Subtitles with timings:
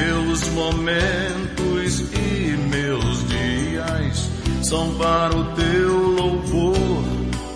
[0.00, 4.30] meus momentos e meus dias
[4.62, 7.04] são para o teu louvor,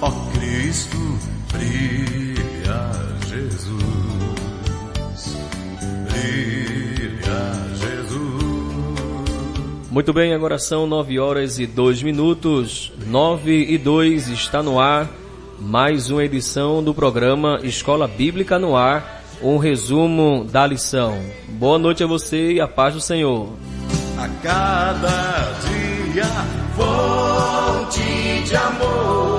[0.00, 0.96] ó Cristo,
[1.52, 2.90] brilha
[3.28, 3.76] Jesus,
[6.04, 8.20] brilha Jesus.
[9.90, 15.08] Muito bem, agora são nove horas e dois minutos, nove e dois está no ar
[15.58, 21.18] mais uma edição do programa Escola Bíblica no Ar um resumo da lição.
[21.48, 23.48] Boa noite a você e a paz do Senhor.
[24.18, 26.24] A cada dia,
[26.76, 29.33] fonte de amor,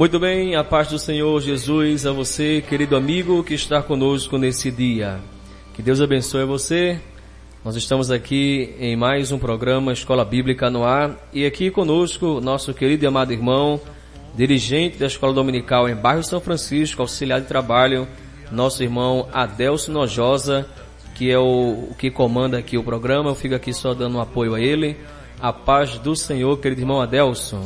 [0.00, 4.70] Muito bem, a paz do Senhor Jesus a você, querido amigo que está conosco nesse
[4.70, 5.20] dia.
[5.74, 6.98] Que Deus abençoe você.
[7.62, 12.72] Nós estamos aqui em mais um programa Escola Bíblica no Ar e aqui conosco nosso
[12.72, 13.78] querido e amado irmão
[14.34, 18.08] dirigente da Escola Dominical em Bairro São Francisco, auxiliar de trabalho,
[18.50, 20.66] nosso irmão Adelso Nojosa,
[21.14, 23.28] que é o, o, que comanda aqui o programa.
[23.28, 24.96] Eu fico aqui só dando um apoio a ele.
[25.38, 27.60] A paz do Senhor, querido irmão Adelso.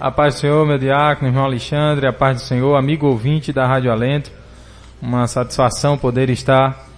[0.00, 3.66] A paz do Senhor, meu diácono, irmão Alexandre, a paz do Senhor, amigo ouvinte da
[3.66, 4.32] Rádio Alento.
[5.00, 6.88] Uma satisfação poder estar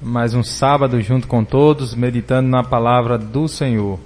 [0.00, 3.98] mais um sábado junto com todos, meditando na palavra do Senhor.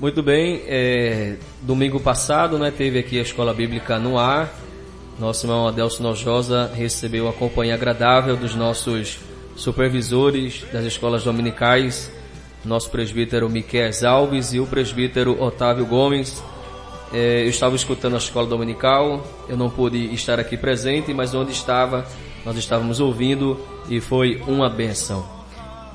[0.00, 4.52] Muito bem, é, domingo passado né, teve aqui a Escola Bíblica no ar.
[5.16, 9.20] Nosso irmão Adelso Nojosa recebeu a companhia agradável dos nossos
[9.54, 12.10] supervisores das escolas dominicais,
[12.64, 16.42] nosso presbítero Miquel Alves e o presbítero Otávio Gomes.
[17.14, 21.52] É, eu estava escutando a escola dominical, eu não pude estar aqui presente, mas onde
[21.52, 22.04] estava,
[22.44, 23.56] nós estávamos ouvindo
[23.88, 25.24] e foi uma benção.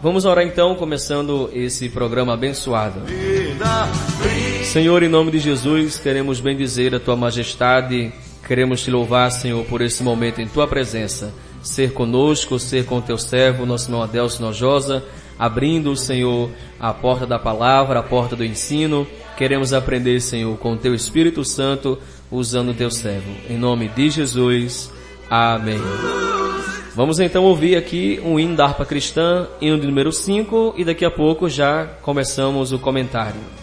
[0.02, 3.02] Vamos orar então, começando esse programa abençoado.
[4.64, 8.14] Senhor, em nome de Jesus, queremos bendizer a Tua Majestade,
[8.48, 11.34] queremos te louvar, Senhor, por esse momento em Tua presença.
[11.62, 15.04] Ser conosco, ser com Teu servo, nosso irmão Adelso Nojosa,
[15.38, 16.50] abrindo, Senhor,
[16.80, 19.06] a porta da palavra, a porta do ensino.
[19.40, 21.98] Queremos aprender, Senhor, com Teu Espírito Santo,
[22.30, 23.32] usando Teu servo.
[23.50, 24.92] Em nome de Jesus.
[25.30, 25.80] Amém.
[26.94, 31.06] Vamos então ouvir aqui um hino da harpa cristã, hino de número 5, e daqui
[31.06, 33.59] a pouco já começamos o comentário.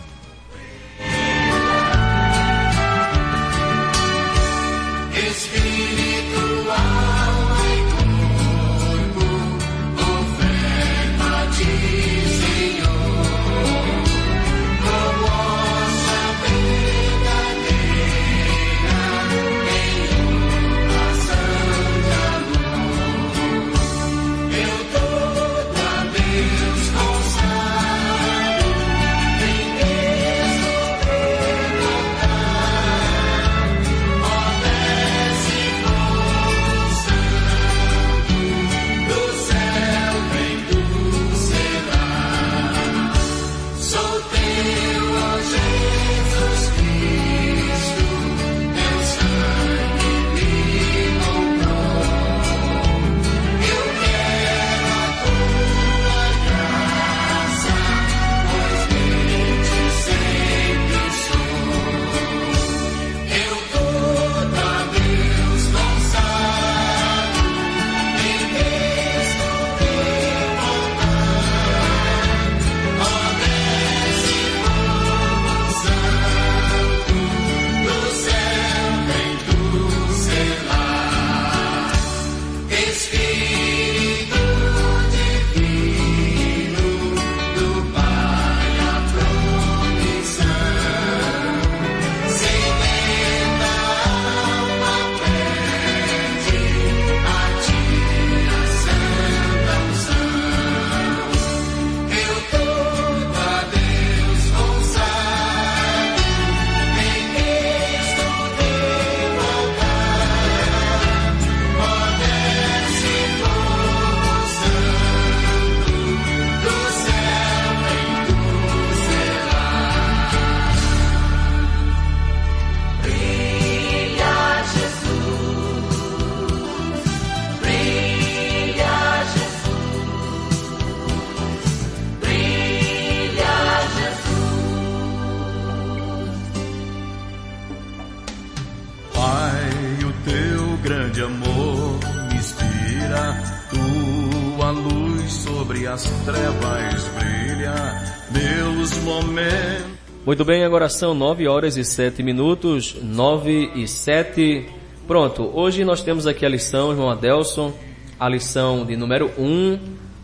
[150.37, 154.67] Muito bem, agora são 9 horas e 7 minutos, 9 e 7.
[155.07, 157.73] Pronto, hoje nós temos aqui a lição, irmão Adelson,
[158.21, 159.79] a lição de número 1.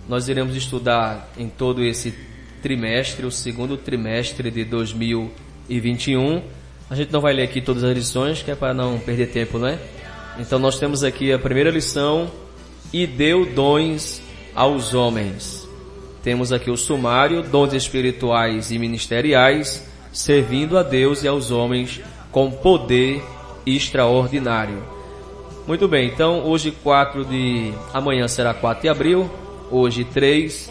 [0.07, 2.13] Nós iremos estudar em todo esse
[2.61, 6.43] trimestre, o segundo trimestre de 2021.
[6.91, 9.59] A gente não vai ler aqui todas as lições, que é para não perder tempo,
[9.59, 9.79] não é?
[10.39, 12.31] Então nós temos aqui a primeira lição,
[12.93, 14.21] e deu dons
[14.55, 15.67] aos homens.
[16.23, 22.01] Temos aqui o sumário, dons espirituais e ministeriais, servindo a Deus e aos homens
[22.31, 23.23] com poder
[23.65, 24.83] extraordinário.
[25.67, 27.73] Muito bem, então hoje 4 de.
[27.95, 29.31] amanhã será 4 de abril,
[29.71, 30.71] hoje 3.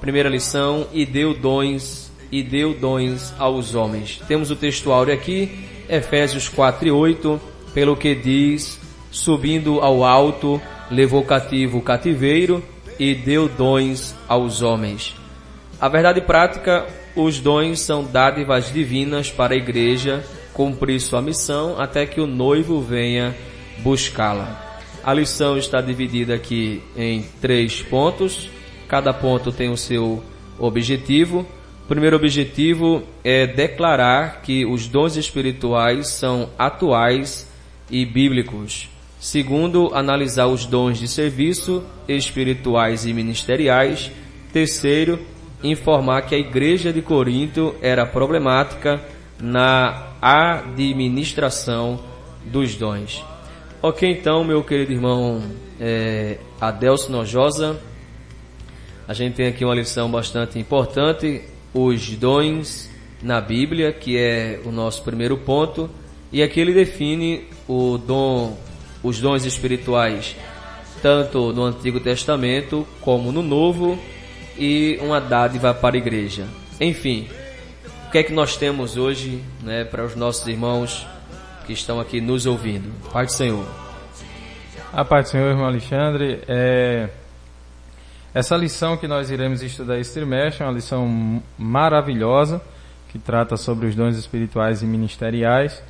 [0.00, 4.20] Primeira lição, e deu dons, e deu dons aos homens.
[4.28, 7.40] Temos o textuário aqui, Efésios 4 e 8,
[7.74, 8.78] pelo que diz,
[9.10, 12.62] subindo ao alto, levou cativo o cativeiro
[12.98, 15.16] e deu dons aos homens.
[15.80, 16.86] A verdade prática,
[17.18, 22.80] os dons são dádivas divinas para a igreja cumprir sua missão até que o noivo
[22.80, 23.34] venha
[23.78, 24.80] buscá-la.
[25.02, 28.48] A lição está dividida aqui em três pontos.
[28.86, 30.22] Cada ponto tem o seu
[30.58, 31.40] objetivo.
[31.84, 37.50] O primeiro objetivo é declarar que os dons espirituais são atuais
[37.90, 38.88] e bíblicos.
[39.18, 44.12] Segundo, analisar os dons de serviço espirituais e ministeriais.
[44.52, 45.18] Terceiro,
[45.62, 49.00] informar que a igreja de Corinto era problemática
[49.40, 52.00] na administração
[52.44, 53.24] dos dons.
[53.80, 55.42] Ok, então, meu querido irmão
[55.80, 57.78] é, Adelso Nojosa,
[59.06, 62.90] a gente tem aqui uma lição bastante importante, os dons
[63.22, 65.88] na Bíblia, que é o nosso primeiro ponto,
[66.32, 68.56] e aqui ele define o dom
[69.02, 70.36] os dons espirituais,
[71.00, 73.98] tanto no Antigo Testamento como no Novo,
[74.58, 76.46] e uma dádiva para a igreja.
[76.80, 77.28] Enfim,
[78.06, 81.06] o que é que nós temos hoje né, para os nossos irmãos
[81.66, 82.92] que estão aqui nos ouvindo?
[83.12, 83.64] Pai do Senhor.
[84.92, 86.40] A paz do Senhor, irmão Alexandre.
[86.48, 87.08] É...
[88.34, 92.60] Essa lição que nós iremos estudar este trimestre é uma lição maravilhosa
[93.10, 95.82] que trata sobre os dons espirituais e ministeriais.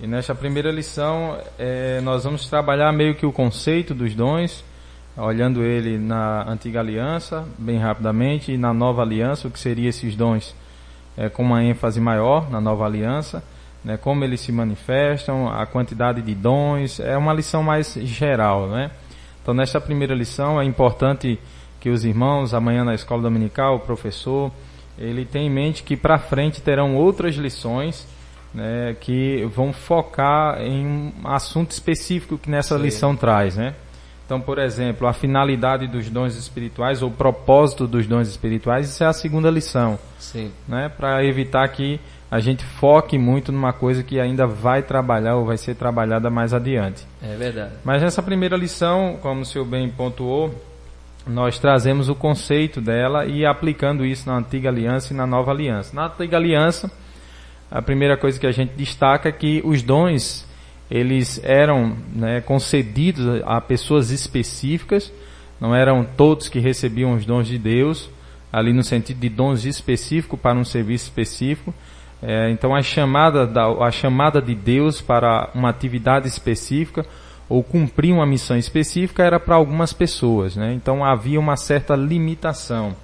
[0.00, 4.64] E nesta primeira lição, é, nós vamos trabalhar meio que o conceito dos dons,
[5.20, 10.16] olhando ele na antiga aliança, bem rapidamente, e na nova aliança, o que seriam esses
[10.16, 10.54] dons
[11.16, 13.42] é, com uma ênfase maior na nova aliança,
[13.84, 18.68] né, como eles se manifestam, a quantidade de dons, é uma lição mais geral.
[18.68, 18.90] Né?
[19.42, 21.38] Então, nesta primeira lição, é importante
[21.80, 24.52] que os irmãos, amanhã na escola dominical, o professor,
[24.98, 28.06] ele tenha em mente que para frente terão outras lições
[28.52, 32.82] né, que vão focar em um assunto específico que nessa Sim.
[32.82, 33.74] lição traz, né?
[34.30, 39.02] Então, por exemplo, a finalidade dos dons espirituais ou o propósito dos dons espirituais, isso
[39.02, 39.98] é a segunda lição.
[40.20, 40.52] Sim.
[40.68, 40.88] Né?
[40.88, 41.98] Para evitar que
[42.30, 46.54] a gente foque muito numa coisa que ainda vai trabalhar ou vai ser trabalhada mais
[46.54, 47.04] adiante.
[47.20, 47.72] É verdade.
[47.82, 50.54] Mas nessa primeira lição, como o senhor bem pontuou,
[51.26, 55.90] nós trazemos o conceito dela e aplicando isso na antiga aliança e na nova aliança.
[55.92, 56.88] Na antiga aliança,
[57.68, 60.48] a primeira coisa que a gente destaca é que os dons
[60.90, 65.12] eles eram né, concedidos a pessoas específicas,
[65.60, 68.10] não eram todos que recebiam os dons de Deus,
[68.52, 71.72] ali no sentido de dons específicos para um serviço específico.
[72.22, 77.06] É, então a chamada, da, a chamada de Deus para uma atividade específica
[77.48, 80.72] ou cumprir uma missão específica era para algumas pessoas, né?
[80.74, 82.94] Então havia uma certa limitação.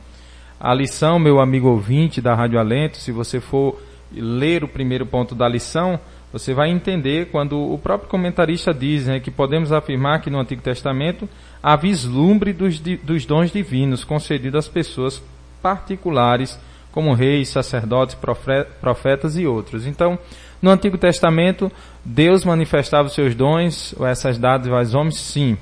[0.58, 3.80] A lição, meu amigo ouvinte da Rádio Alento, se você for
[4.12, 5.98] ler o primeiro ponto da lição,
[6.32, 10.60] você vai entender quando o próprio comentarista diz né, que podemos afirmar que no Antigo
[10.60, 11.28] Testamento
[11.62, 15.22] há vislumbre dos, dos dons divinos concedidos às pessoas
[15.62, 16.58] particulares,
[16.92, 18.16] como reis, sacerdotes,
[18.80, 19.86] profetas e outros.
[19.86, 20.18] Então,
[20.60, 21.70] no Antigo Testamento,
[22.04, 25.56] Deus manifestava os seus dons, ou essas dádivas aos homens, sim.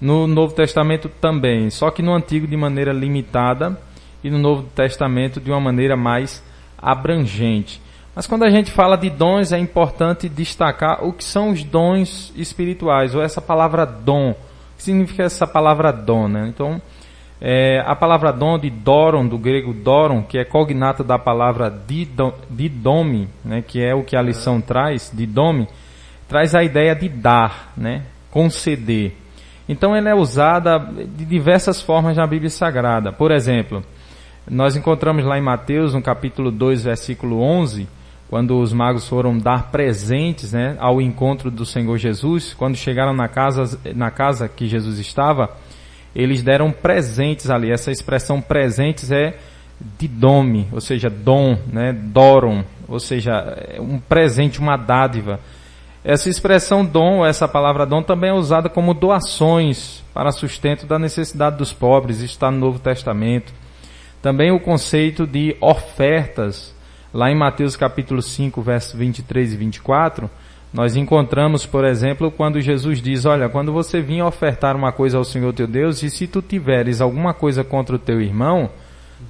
[0.00, 3.78] No Novo Testamento também, só que no Antigo de maneira limitada
[4.22, 6.42] e no Novo Testamento de uma maneira mais
[6.80, 7.80] abrangente.
[8.14, 12.32] Mas quando a gente fala de dons, é importante destacar o que são os dons
[12.36, 14.30] espirituais, ou essa palavra dom.
[14.30, 14.36] O
[14.76, 16.28] que significa essa palavra dom?
[16.28, 16.48] Né?
[16.48, 16.80] Então,
[17.40, 21.72] é, a palavra dom de doron, do grego doron, que é cognata da palavra
[22.50, 25.68] didome, né, que é o que a lição traz, didome,
[26.28, 29.16] traz a ideia de dar, né, conceder.
[29.68, 33.12] Então ela é usada de diversas formas na Bíblia Sagrada.
[33.12, 33.84] Por exemplo,
[34.50, 37.86] nós encontramos lá em Mateus, no capítulo 2, versículo 11,
[38.28, 43.26] quando os magos foram dar presentes né, ao encontro do Senhor Jesus, quando chegaram na
[43.26, 45.56] casa, na casa que Jesus estava,
[46.14, 47.70] eles deram presentes ali.
[47.70, 49.38] Essa expressão presentes é
[49.98, 53.32] de dome, ou seja, dom, né, doron, ou seja,
[53.68, 55.40] é um presente, uma dádiva.
[56.04, 61.56] Essa expressão dom, essa palavra dom, também é usada como doações para sustento da necessidade
[61.56, 63.52] dos pobres, está no Novo Testamento.
[64.20, 66.74] Também o conceito de ofertas,
[67.12, 70.30] lá em Mateus capítulo 5, versos 23 e 24,
[70.72, 75.24] nós encontramos, por exemplo, quando Jesus diz: Olha, quando você vir ofertar uma coisa ao
[75.24, 78.68] Senhor teu Deus, e se tu tiveres alguma coisa contra o teu irmão,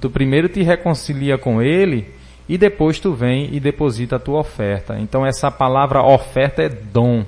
[0.01, 2.13] tu primeiro te reconcilia com ele
[2.47, 4.97] e depois tu vem e deposita a tua oferta.
[4.99, 7.23] Então essa palavra oferta é dom,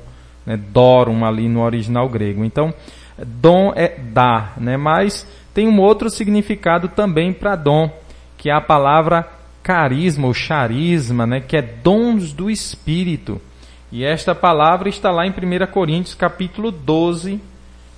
[0.46, 0.58] né?
[0.58, 2.44] dorum ali no original grego.
[2.44, 2.74] Então
[3.18, 4.76] dom é dar, né?
[4.76, 7.90] Mas tem um outro significado também para dom,
[8.38, 9.28] que é a palavra
[9.64, 11.40] carisma ou charisma, né?
[11.40, 13.42] Que é dons do Espírito.
[13.92, 17.40] E esta palavra está lá em 1 Coríntios capítulo 12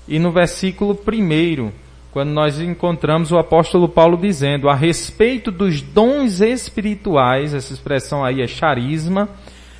[0.07, 1.71] e no versículo 1,
[2.11, 8.41] quando nós encontramos o apóstolo Paulo dizendo a respeito dos dons espirituais, essa expressão aí
[8.41, 9.29] é charisma,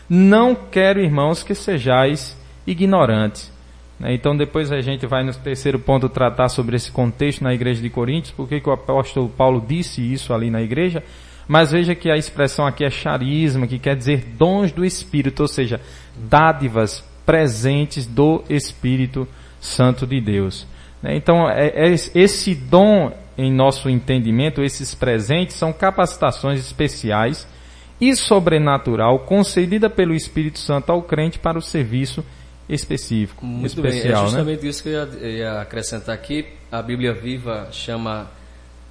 [0.10, 3.52] não quero, irmãos, que sejais ignorantes.
[4.00, 4.14] Né?
[4.14, 7.90] Então depois a gente vai no terceiro ponto tratar sobre esse contexto na igreja de
[7.90, 11.04] Coríntios, porque que o apóstolo Paulo disse isso ali na igreja,
[11.48, 15.48] mas veja que a expressão aqui é charisma, que quer dizer dons do Espírito, ou
[15.48, 15.80] seja,
[16.16, 19.28] dádivas presentes do Espírito
[19.60, 20.68] Santo de Deus.
[21.02, 21.16] Né?
[21.16, 27.48] Então, é, é esse dom, em nosso entendimento, esses presentes, são capacitações especiais
[28.00, 32.24] e sobrenatural concedida pelo Espírito Santo ao crente para o serviço
[32.68, 33.46] específico.
[33.46, 34.70] Muito especial, bem, é justamente né?
[34.70, 36.48] isso que eu ia, acrescentar aqui.
[36.72, 38.30] A Bíblia Viva chama,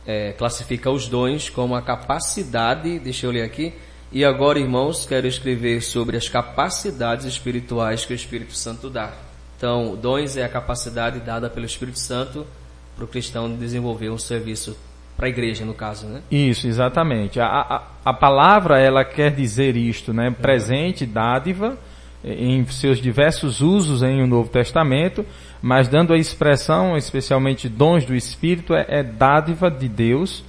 [0.07, 3.73] é, classifica os dons como a capacidade, deixa eu ler aqui,
[4.11, 9.13] e agora, irmãos, quero escrever sobre as capacidades espirituais que o Espírito Santo dá.
[9.57, 12.47] Então, dons é a capacidade dada pelo Espírito Santo
[12.95, 14.77] para o cristão desenvolver um serviço
[15.17, 16.23] para a igreja, no caso, né?
[16.31, 17.41] Isso, exatamente.
[17.41, 20.31] A, a, a palavra, ela quer dizer isto, né?
[20.31, 21.79] Presente, dádiva,
[22.25, 25.25] em seus diversos usos em o Novo Testamento,
[25.61, 30.45] mas dando a expressão, especialmente dons do Espírito, é, é dádiva de Deus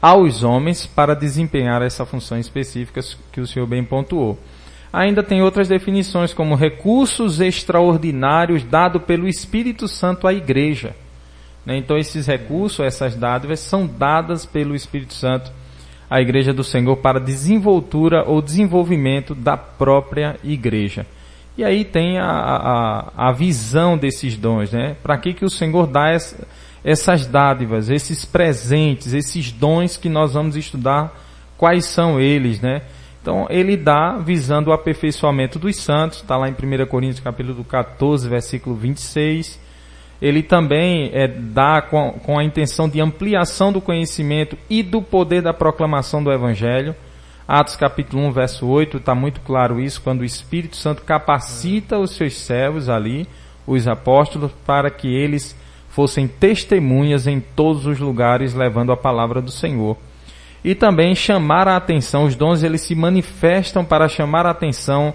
[0.00, 3.00] aos homens para desempenhar essa função específica
[3.32, 4.38] que o senhor bem pontuou.
[4.92, 10.94] Ainda tem outras definições, como recursos extraordinários dados pelo Espírito Santo à igreja.
[11.66, 11.76] Né?
[11.76, 15.52] Então, esses recursos, essas dádivas, são dadas pelo Espírito Santo
[16.08, 21.06] à igreja do Senhor para desenvoltura ou desenvolvimento da própria igreja.
[21.58, 24.94] E aí tem a, a, a visão desses dons, né?
[25.02, 26.46] Para que, que o Senhor dá essa,
[26.84, 31.12] essas dádivas, esses presentes, esses dons que nós vamos estudar,
[31.56, 32.82] quais são eles, né?
[33.20, 38.28] Então, ele dá visando o aperfeiçoamento dos santos, está lá em 1 Coríntios capítulo 14,
[38.28, 39.58] versículo 26.
[40.22, 45.42] Ele também é, dá com, com a intenção de ampliação do conhecimento e do poder
[45.42, 46.94] da proclamação do Evangelho.
[47.48, 52.10] Atos capítulo 1, verso 8, está muito claro isso, quando o Espírito Santo capacita os
[52.10, 53.26] seus servos ali,
[53.66, 55.56] os apóstolos, para que eles
[55.88, 59.96] fossem testemunhas em todos os lugares levando a palavra do Senhor.
[60.62, 65.14] E também chamar a atenção, os dons eles se manifestam para chamar a atenção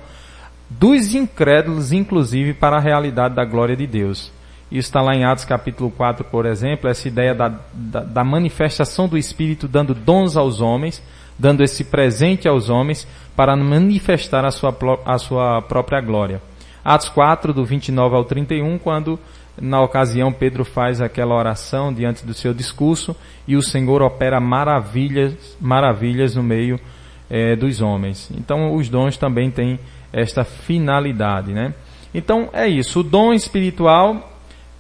[0.68, 4.32] dos incrédulos, inclusive para a realidade da glória de Deus.
[4.72, 9.08] Isso está lá em Atos capítulo 4, por exemplo, essa ideia da, da, da manifestação
[9.08, 11.00] do Espírito dando dons aos homens,
[11.38, 14.76] dando esse presente aos homens para manifestar a sua,
[15.06, 16.42] a sua própria glória.
[16.84, 19.20] Atos 4, do 29 ao 31, quando
[19.60, 23.16] na ocasião, Pedro faz aquela oração diante do seu discurso
[23.48, 26.80] e o Senhor opera maravilhas, maravilhas no meio
[27.30, 28.32] é, dos homens.
[28.36, 29.80] Então, os dons também têm
[30.12, 31.74] esta finalidade, né?
[32.14, 33.00] Então, é isso.
[33.00, 34.32] O dom espiritual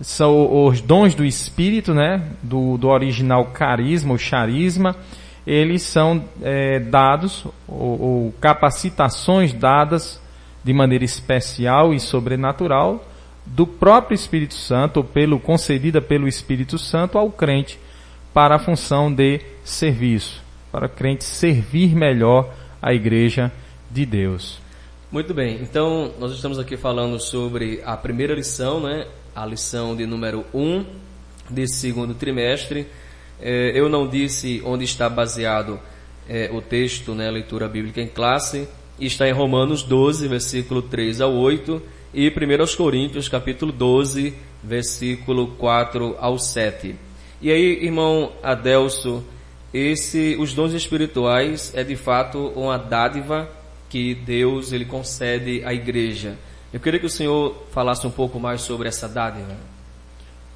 [0.02, 2.24] são os dons do Espírito, né?
[2.42, 4.96] Do, do original carisma, o charisma.
[5.46, 10.22] Eles são é, dados ou, ou capacitações dadas
[10.64, 13.06] de maneira especial e sobrenatural
[13.46, 17.78] do próprio Espírito Santo, ou pelo concedida pelo Espírito Santo ao crente
[18.34, 23.52] para a função de serviço, para o crente servir melhor a igreja
[23.92, 24.60] de Deus.
[25.12, 29.06] Muito bem, então nós estamos aqui falando sobre a primeira lição, né?
[29.36, 30.86] a lição de número 1 um
[31.50, 32.88] desse segundo trimestre.
[33.46, 35.78] É, eu não disse onde está baseado
[36.30, 41.20] é, o texto, né, a leitura bíblica em classe, está em Romanos 12, versículo 3
[41.20, 41.82] ao 8
[42.14, 44.34] e 1 Coríntios capítulo 12,
[44.64, 46.96] versículo 4 ao 7.
[47.42, 49.22] E aí, irmão Adelso,
[49.74, 53.50] esse, os dons espirituais é de fato uma dádiva
[53.90, 56.38] que Deus ele concede à igreja.
[56.72, 59.73] Eu queria que o senhor falasse um pouco mais sobre essa dádiva.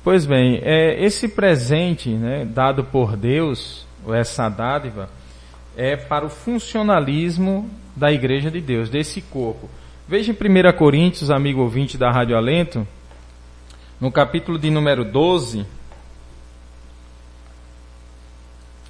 [0.10, 5.10] Pois bem, é, esse presente né, dado por Deus, essa dádiva,
[5.76, 9.70] é para o funcionalismo da Igreja de Deus, desse corpo.
[10.08, 12.88] Veja em 1 Coríntios, amigo ouvinte da Rádio Alento,
[14.00, 15.66] no capítulo de número 12,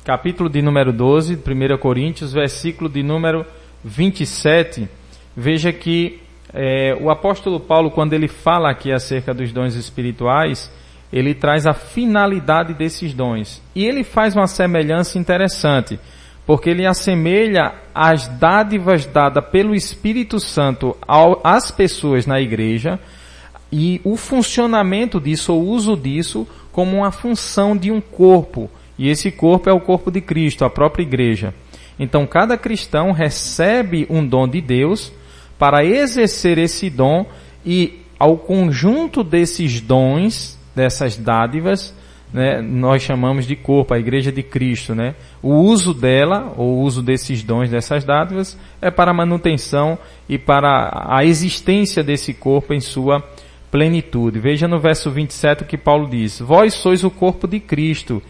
[0.04, 3.44] capítulo de número 12, 1 Coríntios, versículo de número
[3.84, 4.88] 27,
[5.36, 6.22] veja que
[6.54, 10.72] é, o apóstolo Paulo, quando ele fala aqui acerca dos dons espirituais,
[11.12, 13.62] ele traz a finalidade desses dons.
[13.76, 16.00] E ele faz uma semelhança interessante
[16.48, 22.98] porque ele assemelha as dádivas dadas pelo Espírito Santo ao, às pessoas na igreja
[23.70, 28.70] e o funcionamento disso, o uso disso, como uma função de um corpo.
[28.98, 31.54] E esse corpo é o corpo de Cristo, a própria igreja.
[32.00, 35.12] Então, cada cristão recebe um dom de Deus
[35.60, 37.26] para exercer esse dom
[37.66, 41.94] e ao conjunto desses dons, dessas dádivas,
[42.32, 45.16] né, nós chamamos de corpo, a igreja de Cristo, né?
[45.42, 49.98] O uso dela, ou o uso desses dons, dessas dádivas, é para a manutenção
[50.30, 53.24] e para a existência desse corpo em sua
[53.72, 54.40] plenitude.
[54.40, 58.22] Veja no verso 27 o que Paulo diz: Vós sois o corpo de Cristo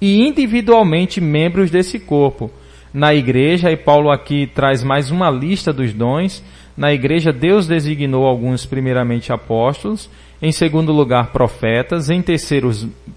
[0.00, 2.50] e individualmente membros desse corpo.
[2.92, 6.42] Na igreja, e Paulo aqui traz mais uma lista dos dons,
[6.76, 12.70] na igreja Deus designou alguns primeiramente apóstolos, em segundo lugar profetas, em terceiro,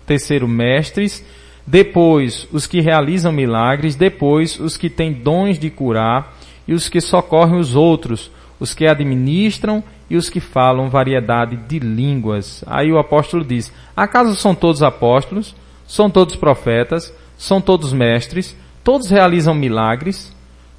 [0.05, 1.23] terceiro mestres,
[1.65, 6.35] depois os que realizam milagres, depois os que têm dons de curar
[6.67, 11.79] e os que socorrem os outros, os que administram e os que falam variedade de
[11.79, 12.63] línguas.
[12.65, 15.55] Aí o apóstolo diz: Acaso são todos apóstolos?
[15.87, 17.13] São todos profetas?
[17.37, 18.55] São todos mestres?
[18.83, 20.35] Todos realizam milagres?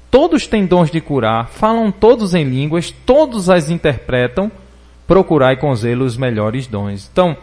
[0.09, 1.47] Todos têm dons de curar?
[1.47, 2.91] Falam todos em línguas?
[3.05, 4.51] Todos as interpretam?
[5.11, 7.09] Procurai com zelo os melhores dons.
[7.11, 7.35] Então,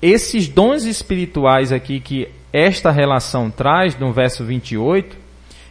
[0.00, 5.14] esses dons espirituais aqui que esta relação traz no verso 28,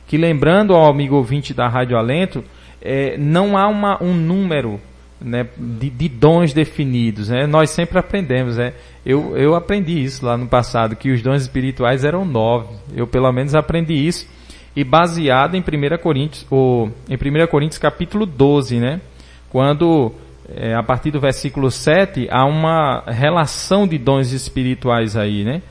[0.06, 2.44] que lembrando ao amigo ouvinte da Rádio Alento,
[2.80, 4.80] é, não há uma, um número
[5.20, 7.30] né, de, de, dons definidos.
[7.30, 7.48] Né?
[7.48, 8.58] Nós sempre aprendemos.
[8.58, 8.74] Né?
[9.04, 12.76] Eu, eu aprendi isso lá no passado, que os dons espirituais eram nove.
[12.96, 14.30] Eu pelo menos aprendi isso.
[14.76, 19.02] E baseado em 1 Coríntios, ou, em 1 Coríntios capítulo 12, né?
[19.50, 20.12] quando
[20.56, 25.62] é, a partir do versículo 7, há uma relação de dons espirituais aí, né?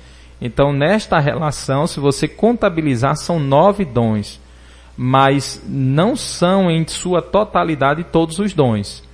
[0.40, 4.40] Então, nesta relação, se você contabilizar, são nove dons,
[4.96, 9.04] mas não são em sua totalidade todos os dons.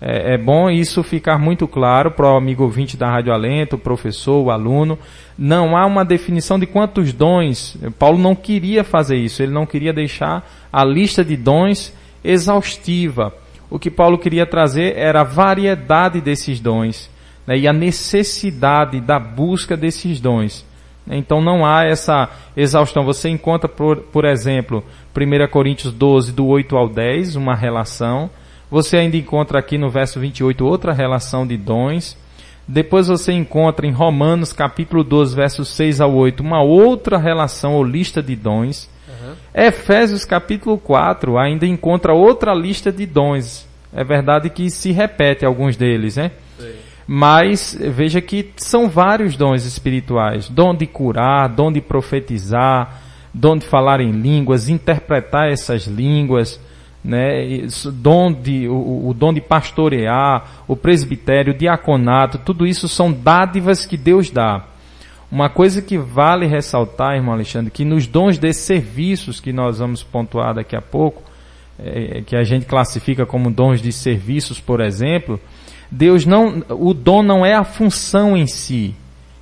[0.00, 3.78] É, é bom isso ficar muito claro para o amigo ouvinte da Rádio Alento, o
[3.78, 4.98] professor, o aluno.
[5.36, 7.76] Não há uma definição de quantos dons.
[7.98, 11.92] Paulo não queria fazer isso, ele não queria deixar a lista de dons
[12.24, 13.34] exaustiva
[13.70, 17.10] o que Paulo queria trazer era a variedade desses dons
[17.46, 20.66] né, e a necessidade da busca desses dons.
[21.10, 23.04] Então não há essa exaustão.
[23.04, 24.84] Você encontra, por, por exemplo,
[25.16, 28.28] 1 Coríntios 12, do 8 ao 10, uma relação.
[28.70, 32.16] Você ainda encontra aqui no verso 28 outra relação de dons.
[32.66, 37.82] Depois você encontra em Romanos capítulo 12, versos 6 ao 8, uma outra relação ou
[37.82, 38.90] lista de dons.
[39.54, 43.66] Efésios capítulo 4 ainda encontra outra lista de dons.
[43.92, 46.30] É verdade que se repete alguns deles, né?
[46.58, 46.72] Sim.
[47.06, 53.00] Mas veja que são vários dons espirituais: dom de curar, dom de profetizar,
[53.32, 56.60] dom de falar em línguas, interpretar essas línguas,
[57.02, 57.66] né?
[57.94, 63.86] Dom de, o, o dom de pastorear, o presbitério, o diaconato, tudo isso são dádivas
[63.86, 64.64] que Deus dá.
[65.30, 70.02] Uma coisa que vale ressaltar, irmão Alexandre, que nos dons de serviços que nós vamos
[70.02, 71.22] pontuar daqui a pouco,
[71.78, 75.38] é, que a gente classifica como dons de serviços, por exemplo,
[75.90, 78.94] Deus não, o dom não é a função em si.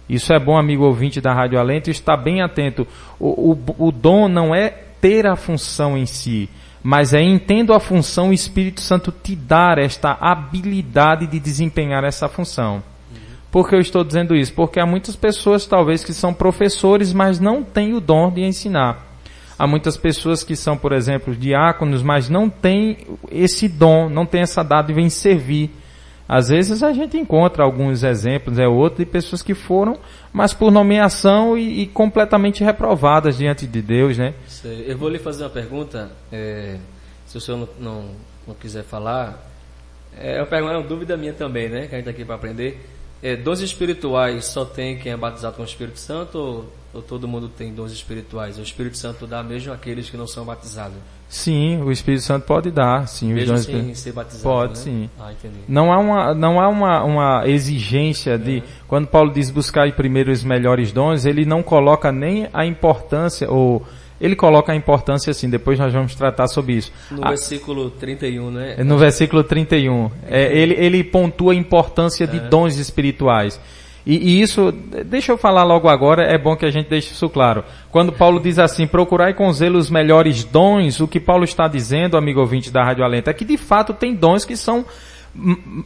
[0.09, 2.87] Isso é bom, amigo ouvinte da Rádio Alento, está bem atento.
[3.19, 4.69] O, o, o dom não é
[5.01, 6.49] ter a função em si,
[6.83, 12.29] mas é entendo a função, o Espírito Santo te dar esta habilidade de desempenhar essa
[12.29, 12.83] função.
[13.57, 14.53] Por que eu estou dizendo isso?
[14.53, 19.19] Porque há muitas pessoas, talvez, que são professores, mas não têm o dom de ensinar.
[19.59, 22.99] Há muitas pessoas que são, por exemplo, diáconos, mas não têm
[23.31, 25.71] esse dom, não têm essa dádiva em servir.
[26.29, 29.97] Às vezes a gente encontra alguns exemplos, é outro, de pessoas que foram,
[30.35, 34.35] mas por nomeação e, e completamente reprovadas diante de Deus, né?
[34.87, 36.77] Eu vou lhe fazer uma pergunta, é,
[37.25, 38.11] se o senhor não, não,
[38.49, 39.43] não quiser falar,
[40.15, 41.87] é uma, pergunta, é uma dúvida minha também, né?
[41.87, 42.96] Que a gente está aqui para aprender.
[43.23, 47.29] É, dons espirituais só tem quem é batizado com o Espírito Santo ou, Ou todo
[47.29, 48.59] mundo tem dons espirituais?
[48.59, 50.97] O Espírito Santo dá mesmo àqueles que não são batizados?
[51.29, 53.35] Sim, o Espírito Santo pode dar, sim.
[53.35, 54.77] Mesmo os dons sem ser batizado, Pode, né?
[54.77, 55.11] sim.
[55.19, 55.33] Ah.
[55.69, 60.45] Não há uma, não há uma, uma exigência de, quando Paulo diz buscar primeiro os
[60.45, 63.85] melhores dons, ele não coloca nem a importância, ou
[64.21, 66.93] ele coloca a importância assim, depois nós vamos tratar sobre isso.
[67.11, 68.77] No Ah, versículo 31, né?
[68.85, 73.61] no versículo 31, é, ele, ele pontua a importância de dons espirituais.
[74.07, 74.73] E, e isso,
[75.05, 77.65] deixa eu falar logo agora, é bom que a gente deixe isso claro.
[77.91, 82.17] Quando Paulo diz assim, procurai com zelo os melhores dons, o que Paulo está dizendo,
[82.17, 84.85] amigo ouvinte da Rádio Alenta, é que de fato tem dons que são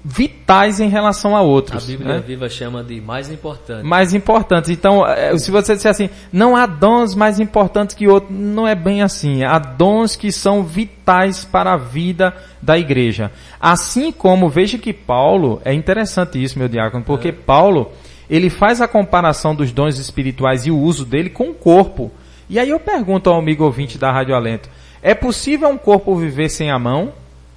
[0.05, 1.87] vitais em relação a A outros.
[1.87, 2.25] Bíblia né?
[2.25, 3.85] Viva chama de mais importante.
[3.85, 4.71] mais importantes.
[4.71, 8.75] Então, eh, se você disser assim, não há dons mais importantes que outros, não é
[8.75, 9.43] bem assim.
[9.43, 13.33] Há dons que são vitais para a vida da igreja.
[13.61, 17.91] Assim como, veja que Paulo, é interessante isso, meu diácono, porque Paulo,
[18.29, 22.11] ele faz a comparação dos dons espirituais e o uso dele com o corpo.
[22.49, 24.69] E aí eu pergunto ao amigo ouvinte da Rádio Alento,
[25.03, 27.13] é possível um corpo viver sem a mão?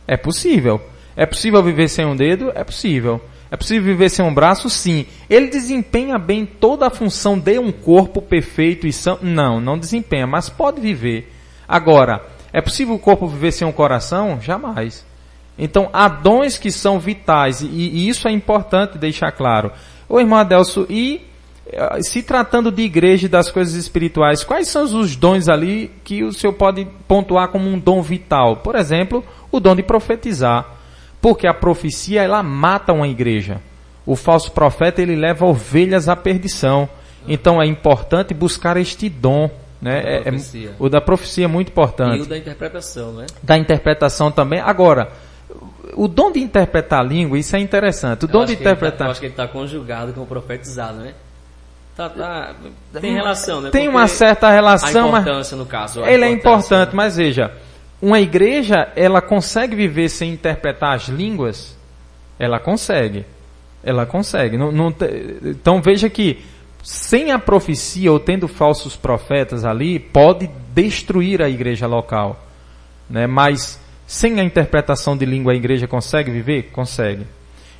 [0.08, 0.82] É possível.
[1.16, 2.52] É possível viver sem um dedo?
[2.56, 3.22] É possível.
[3.52, 4.70] É possível viver sem um braço?
[4.70, 5.06] Sim.
[5.30, 9.20] Ele desempenha bem toda a função de um corpo perfeito e são?
[9.22, 11.32] Não, não desempenha, mas pode viver.
[11.68, 12.22] Agora,
[12.52, 14.40] é possível o corpo viver sem um coração?
[14.42, 15.06] Jamais.
[15.58, 19.72] Então, há dons que são vitais e, e isso é importante deixar claro.
[20.10, 21.22] Ô irmão Adelso, e
[21.68, 26.24] eh, se tratando de igreja e das coisas espirituais, quais são os dons ali que
[26.24, 28.58] o senhor pode pontuar como um dom vital?
[28.58, 30.73] Por exemplo, o dom de profetizar.
[31.24, 33.62] Porque a profecia, ela mata uma igreja.
[34.06, 36.88] O falso profeta, ele leva ovelhas à perdição.
[37.26, 39.50] Então é importante buscar este dom.
[39.82, 40.02] Né?
[40.02, 42.22] Da É- é- o da profecia é muito E importante.
[42.24, 43.26] o da interpretação, né?
[43.42, 44.60] Da interpretação também.
[44.60, 45.12] Agora,
[45.94, 48.24] o dom de interpretar a língua, isso é interessante.
[48.24, 49.08] O Eu dom de ele tá- interpretar.
[49.08, 51.14] eu acho que ele está conjugado com o profetizado, né?
[51.96, 52.56] Tá, tá,
[53.00, 53.70] tem relação, né?
[53.70, 56.04] Tem Porque uma certa relação, A mas importância, no caso.
[56.04, 56.96] a ele é importante, né?
[56.96, 57.52] mas veja,
[58.04, 61.74] uma igreja, ela consegue viver sem interpretar as línguas?
[62.38, 63.26] Ela consegue.
[63.82, 64.58] Ela consegue.
[64.58, 64.94] Não, não
[65.42, 66.44] então veja que
[66.84, 72.46] sem a profecia ou tendo falsos profetas ali, pode destruir a igreja local.
[73.10, 73.26] Né?
[73.26, 76.72] Mas sem a interpretação de língua a igreja consegue viver?
[76.74, 77.26] Consegue.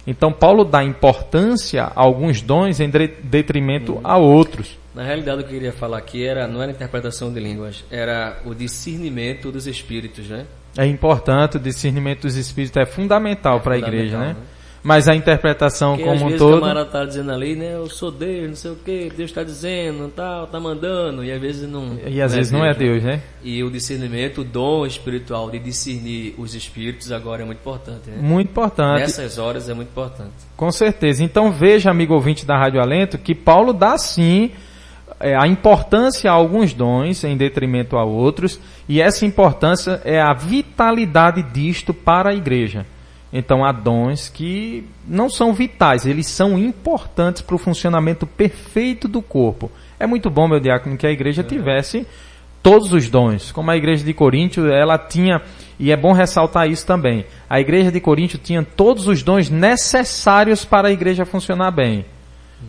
[0.08, 4.78] Então Paulo dá importância a alguns dons em detrimento a outros.
[4.96, 8.40] Na realidade, o que eu queria falar aqui era, não era interpretação de línguas, era
[8.46, 10.46] o discernimento dos espíritos, né?
[10.78, 14.28] É importante, o discernimento dos espíritos é fundamental para a igreja, né?
[14.28, 14.36] né?
[14.84, 16.58] Mas a interpretação Porque como um todo.
[16.58, 17.76] o camarada tá dizendo ali, né?
[17.76, 21.40] Eu sou Deus, não sei o que, Deus está dizendo, tal, tá mandando, e às
[21.40, 21.98] vezes não.
[22.06, 23.22] E às vezes não é Deus, né?
[23.42, 28.18] E o discernimento, o dom espiritual de discernir os espíritos agora é muito importante, né?
[28.20, 29.00] Muito importante.
[29.00, 30.34] Nessas horas é muito importante.
[30.58, 31.24] Com certeza.
[31.24, 34.52] Então veja, amigo ouvinte da Rádio Alento, que Paulo dá sim
[35.24, 38.60] é, a importância a alguns dons em detrimento a outros,
[38.90, 42.86] e essa importância é a vitalidade disto para a igreja.
[43.32, 49.22] Então há dons que não são vitais, eles são importantes para o funcionamento perfeito do
[49.22, 49.72] corpo.
[49.98, 52.06] É muito bom, meu diácono, que a igreja tivesse
[52.62, 55.42] todos os dons, como a igreja de Coríntio, ela tinha,
[55.80, 60.66] e é bom ressaltar isso também, a igreja de Coríntio tinha todos os dons necessários
[60.66, 62.06] para a igreja funcionar bem.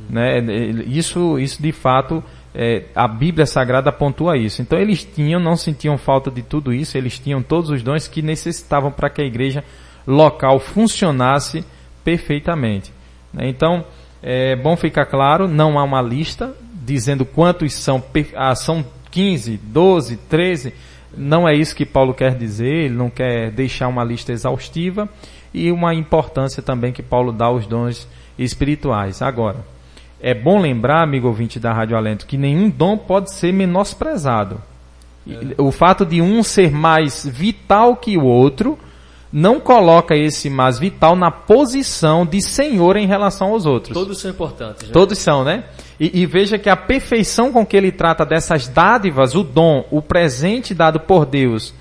[0.09, 0.41] Né?
[0.87, 2.23] Isso, isso de fato,
[2.55, 4.63] é, a Bíblia Sagrada pontua isso.
[4.63, 8.23] Então eles tinham, não sentiam falta de tudo isso, eles tinham todos os dons que
[8.23, 9.65] necessitavam para que a igreja
[10.07, 11.65] local funcionasse
[12.05, 12.93] perfeitamente.
[13.33, 13.49] né?
[13.49, 13.85] Então,
[14.23, 18.03] é bom ficar claro, não há uma lista dizendo quantos são,
[18.37, 20.75] ah, são 15, 12, 13,
[21.17, 25.09] não é isso que Paulo quer dizer, ele não quer deixar uma lista exaustiva
[25.53, 29.23] e uma importância também que Paulo dá aos dons espirituais.
[29.23, 29.65] Agora,
[30.27, 34.59] é bom lembrar, amigo ouvinte da Rádio Alento, que nenhum dom pode ser menosprezado.
[35.27, 38.79] E O fato de um ser mais vital que o outro
[39.31, 43.93] não coloca esse mais vital na posição de senhor em relação aos outros.
[43.93, 44.95] Todos são importantes, né?
[44.95, 45.65] Todos são, né?
[46.01, 50.01] E, e veja que a perfeição com que ele trata dessas dádivas, o dom, o
[50.01, 51.75] presente dado por Deus,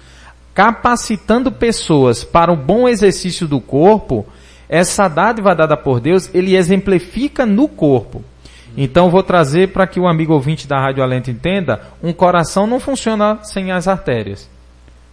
[0.54, 4.26] capacitando pessoas para o bom exercício do corpo,
[4.68, 8.22] essa dádiva dada por Deus, ele exemplifica no corpo.
[8.76, 12.80] Então vou trazer para que o amigo ouvinte da Rádio Alento entenda, um coração não
[12.80, 14.50] funciona sem as artérias.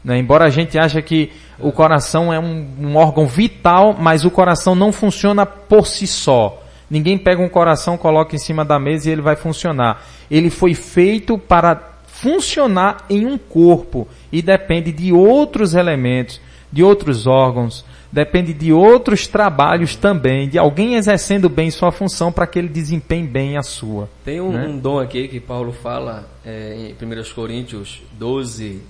[0.03, 0.19] Né?
[0.19, 4.75] Embora a gente ache que o coração é um, um órgão vital, mas o coração
[4.75, 6.63] não funciona por si só.
[6.91, 10.03] Ninguém pega um coração, coloca em cima da mesa e ele vai funcionar.
[10.31, 16.41] Ele foi feito para funcionar em um corpo e depende de outros elementos,
[16.73, 22.47] de outros órgãos, depende de outros trabalhos também, de alguém exercendo bem sua função para
[22.47, 24.09] que ele desempenhe bem a sua.
[24.25, 24.67] Tem um, né?
[24.67, 28.81] um dom aqui que Paulo fala é, em 1 Coríntios 12,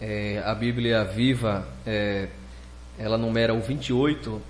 [0.00, 2.28] é, a Bíblia viva, é,
[2.98, 4.40] ela numera o 28,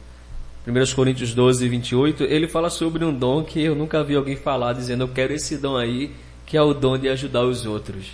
[0.66, 4.72] 1 Coríntios 12, 28, ele fala sobre um dom que eu nunca vi alguém falar,
[4.74, 6.10] dizendo eu quero esse dom aí,
[6.46, 8.12] que é o dom de ajudar os outros.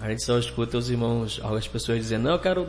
[0.00, 2.68] A gente só escuta os irmãos, algumas pessoas dizendo, não, eu quero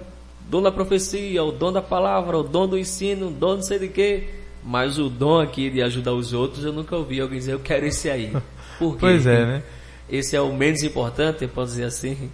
[0.50, 3.80] dom da profecia, o dom da palavra, o dom do ensino, o dom não sei
[3.80, 4.24] de quê.
[4.64, 7.86] Mas o dom aqui de ajudar os outros, eu nunca ouvi alguém dizer, eu quero
[7.86, 8.32] esse aí.
[8.80, 9.00] Por quê?
[9.00, 9.64] Pois é, né?
[10.10, 12.30] Esse é o menos importante, pode dizer assim.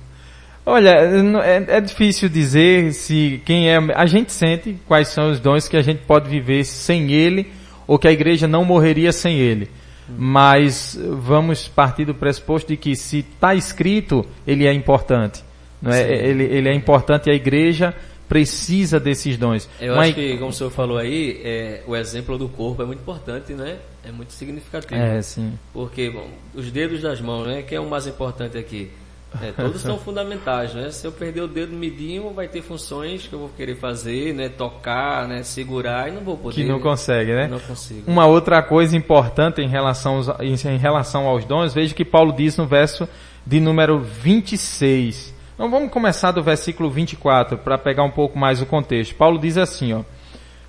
[0.66, 0.90] Olha,
[1.44, 3.78] é, é, difícil dizer se quem é.
[3.96, 7.52] A gente sente quais são os dons que a gente pode viver sem ele,
[7.88, 9.70] ou que a igreja não morreria sem ele.
[10.08, 15.44] Mas vamos partir do pressuposto de que se está escrito, ele é importante.
[15.82, 16.02] Não é?
[16.02, 17.96] Ele, ele é importante e a igreja
[18.30, 19.68] precisa desses dons.
[19.82, 22.86] Eu Mas, acho que, como o senhor falou aí, é, o exemplo do corpo é
[22.86, 23.80] muito importante, né?
[24.06, 25.02] É muito significativo.
[25.02, 25.58] É, sim.
[25.74, 27.64] Porque, bom, os dedos das mãos, né?
[27.64, 28.92] Que é o mais importante aqui.
[29.42, 30.92] É, todos são fundamentais, né?
[30.92, 34.48] Se eu perder o dedo midinho, vai ter funções que eu vou querer fazer, né?
[34.48, 35.42] Tocar, né?
[35.42, 36.56] Segurar e não vou poder.
[36.56, 37.48] Que não consegue, né?
[37.48, 38.10] Não consigo.
[38.10, 42.58] Uma outra coisa importante em relação aos, em relação aos dons, veja que Paulo diz
[42.58, 43.10] no verso
[43.46, 45.39] de número 26.
[45.60, 49.14] Então vamos começar do versículo 24 para pegar um pouco mais o contexto.
[49.16, 50.04] Paulo diz assim, ó.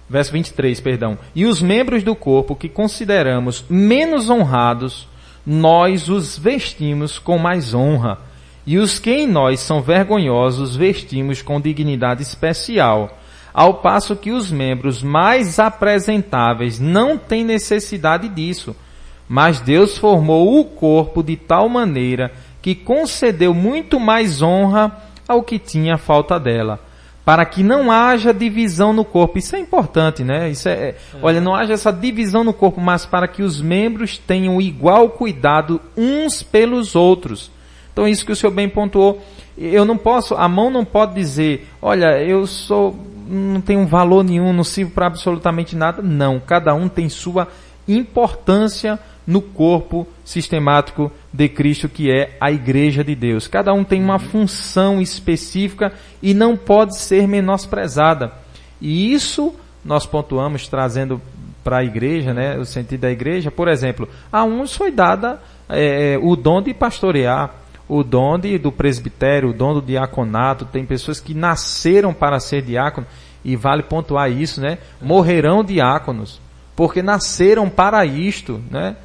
[0.09, 1.16] Verso 23, perdão.
[1.33, 5.07] E os membros do corpo que consideramos menos honrados,
[5.46, 8.18] nós os vestimos com mais honra.
[8.66, 13.16] E os que em nós são vergonhosos, vestimos com dignidade especial.
[13.55, 18.74] Ao passo que os membros mais apresentáveis não têm necessidade disso.
[19.29, 24.92] Mas Deus formou o corpo de tal maneira que concedeu muito mais honra
[25.27, 26.81] ao que tinha falta dela,
[27.25, 29.38] para que não haja divisão no corpo.
[29.38, 30.51] Isso é importante, né?
[30.51, 34.18] Isso é, é, olha, não haja essa divisão no corpo, mas para que os membros
[34.18, 37.51] tenham igual cuidado uns pelos outros.
[37.92, 39.23] Então isso que o senhor bem pontuou,
[39.57, 42.96] eu não posso, a mão não pode dizer, olha, eu sou
[43.31, 46.03] não tenho valor nenhum, não sirvo para absolutamente nada.
[46.03, 47.46] Não, cada um tem sua
[47.87, 53.47] importância no corpo sistemático de Cristo, que é a igreja de Deus.
[53.47, 58.33] Cada um tem uma função específica e não pode ser menosprezada.
[58.81, 61.21] E isso nós pontuamos trazendo
[61.62, 63.51] para a igreja, né, o sentido da igreja.
[63.51, 67.55] Por exemplo, a uns foi dada é, o dom de pastorear,
[67.88, 70.64] o dom de, do presbitério, o dom do diaconato.
[70.64, 73.07] Tem pessoas que nasceram para ser diácono
[73.45, 74.79] e vale pontuar isso, né?
[75.01, 76.40] Morrerão diáconos
[76.81, 78.97] porque nasceram para isto, né?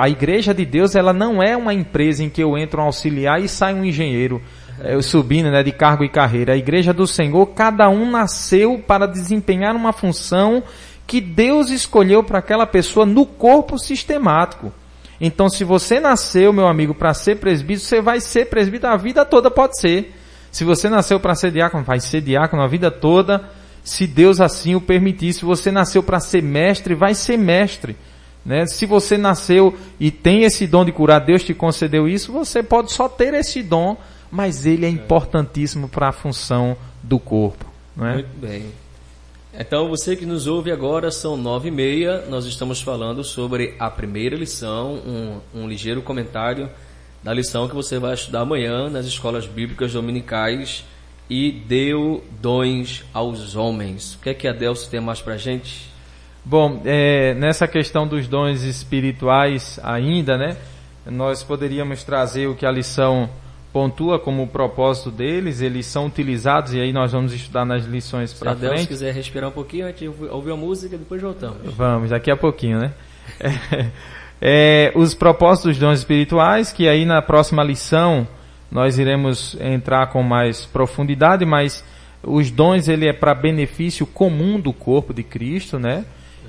[0.00, 3.42] A igreja de Deus, ela não é uma empresa em que eu entro um auxiliar
[3.42, 4.42] e sai um engenheiro
[4.80, 6.52] é, subindo né, de cargo e carreira.
[6.52, 10.62] A igreja do Senhor, cada um nasceu para desempenhar uma função
[11.06, 14.72] que Deus escolheu para aquela pessoa no corpo sistemático.
[15.20, 19.24] Então, se você nasceu, meu amigo, para ser presbítero, você vai ser presbítero a vida
[19.24, 20.14] toda, pode ser.
[20.50, 23.48] Se você nasceu para ser diácono, vai ser diácono a vida toda,
[23.82, 25.32] se Deus assim o permitir.
[25.32, 27.96] Se você nasceu para ser mestre, vai ser mestre.
[28.44, 28.66] Né?
[28.66, 32.92] Se você nasceu e tem esse dom de curar, Deus te concedeu isso, você pode
[32.92, 33.96] só ter esse dom,
[34.30, 37.64] mas ele é importantíssimo para a função do corpo.
[37.96, 38.14] Não é?
[38.14, 38.66] Muito bem.
[39.56, 43.88] Então, você que nos ouve agora, são nove e meia, nós estamos falando sobre a
[43.88, 46.68] primeira lição, um, um ligeiro comentário
[47.22, 50.84] da lição que você vai estudar amanhã nas escolas bíblicas dominicais
[51.30, 54.14] e deu dons aos homens.
[54.14, 55.93] O que é que a Deus tem mais para gente?
[56.44, 60.56] Bom, é, nessa questão dos dons espirituais ainda, né?
[61.06, 63.30] Nós poderíamos trazer o que a lição
[63.72, 68.32] pontua como o propósito deles, eles são utilizados e aí nós vamos estudar nas lições
[68.32, 68.70] para frente.
[68.70, 71.74] Se Deus quiser respirar um pouquinho, a gente ouve a música e depois voltamos.
[71.74, 72.92] Vamos, daqui a pouquinho, né?
[73.40, 73.86] É,
[74.40, 78.28] é, os propósitos dos dons espirituais, que aí na próxima lição
[78.70, 81.84] nós iremos entrar com mais profundidade, mas
[82.22, 86.04] os dons ele é para benefício comum do corpo de Cristo, né?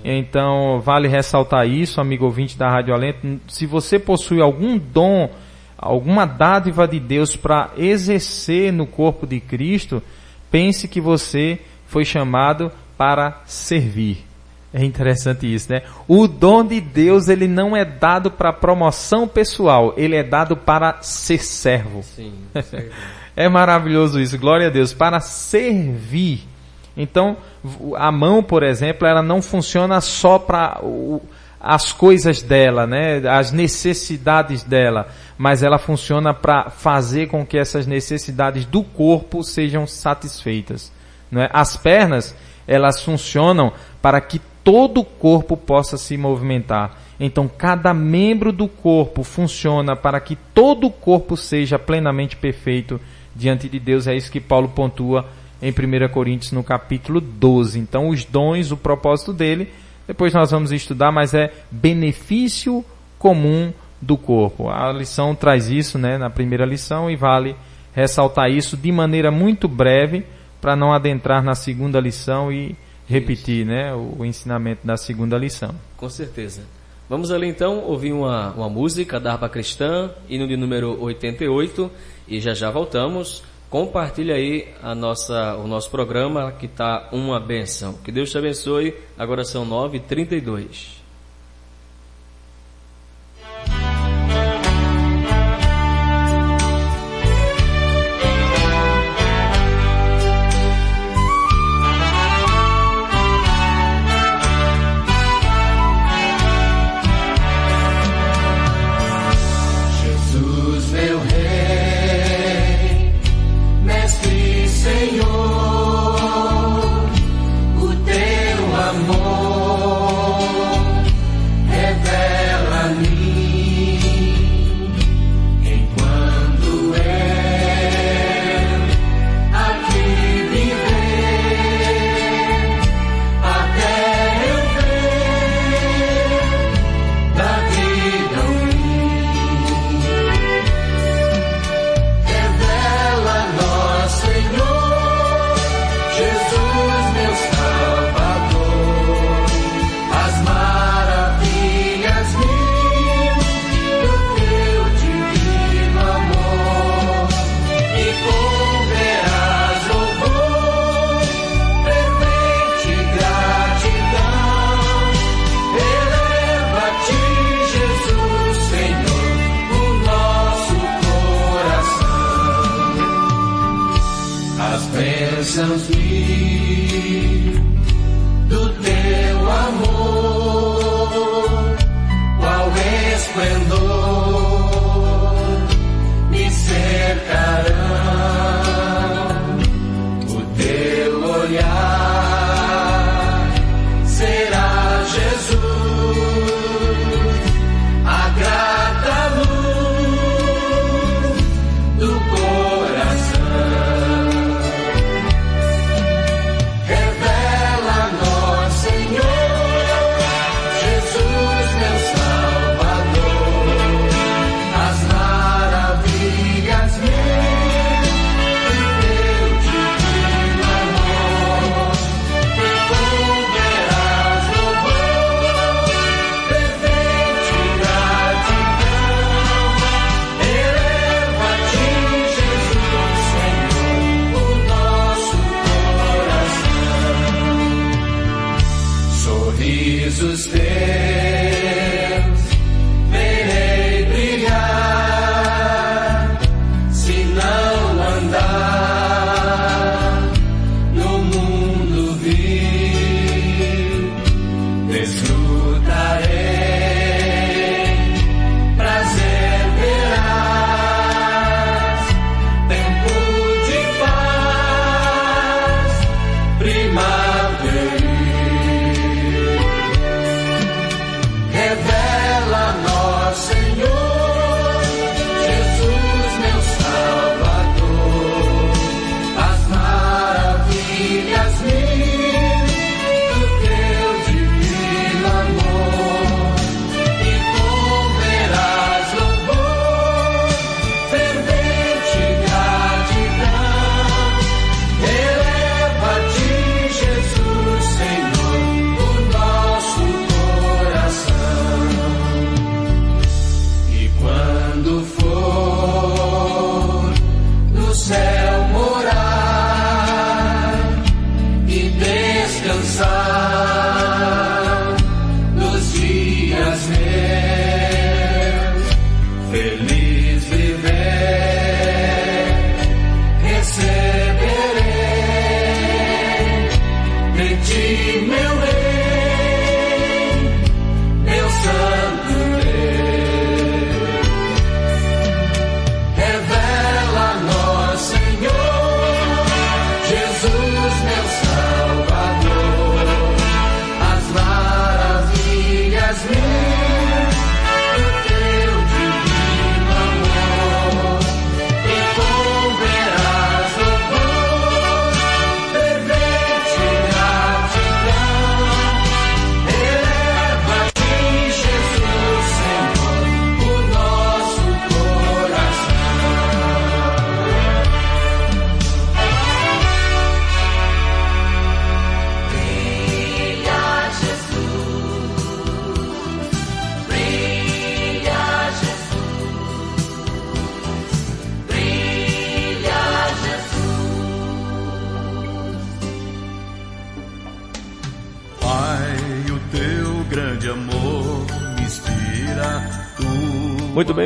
[0.07, 3.39] Então, vale ressaltar isso, amigo ouvinte da Rádio Alento.
[3.47, 5.31] Se você possui algum dom,
[5.75, 10.03] alguma dádiva de Deus para exercer no corpo de Cristo,
[10.51, 14.23] pense que você foi chamado para servir.
[14.71, 15.81] É interessante isso, né?
[16.07, 21.01] O dom de Deus, ele não é dado para promoção pessoal, ele é dado para
[21.01, 22.03] ser servo.
[22.03, 22.33] Sim,
[23.35, 26.41] é maravilhoso isso, glória a Deus, para servir.
[26.97, 27.37] Então,
[27.95, 30.81] a mão, por exemplo, ela não funciona só para
[31.59, 37.87] as coisas dela, né, as necessidades dela, mas ela funciona para fazer com que essas
[37.87, 40.91] necessidades do corpo sejam satisfeitas.
[41.29, 41.49] Não é?
[41.51, 42.35] As pernas,
[42.67, 46.97] elas funcionam para que todo o corpo possa se movimentar.
[47.19, 52.99] Então, cada membro do corpo funciona para que todo o corpo seja plenamente perfeito
[53.35, 54.07] diante de Deus.
[54.07, 55.25] É isso que Paulo pontua
[55.61, 57.79] em 1 Coríntios no capítulo 12.
[57.79, 59.69] Então, os dons, o propósito dele,
[60.07, 62.83] depois nós vamos estudar, mas é benefício
[63.17, 64.69] comum do corpo.
[64.69, 67.55] A lição traz isso né, na primeira lição e vale
[67.93, 70.25] ressaltar isso de maneira muito breve
[70.61, 72.75] para não adentrar na segunda lição e
[73.07, 75.73] repetir né, o, o ensinamento da segunda lição.
[75.95, 76.61] Com certeza.
[77.07, 81.91] Vamos ali então ouvir uma, uma música da harpa cristã, hino de número 88,
[82.27, 83.43] e já já voltamos.
[83.69, 87.93] Compartilhe aí a nossa, o nosso programa que está uma benção.
[87.93, 88.95] Que Deus te abençoe.
[89.17, 90.94] Agora são 9h32.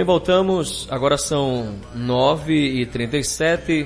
[0.10, 0.88] Voltamos.
[0.90, 3.86] Agora são 9h37.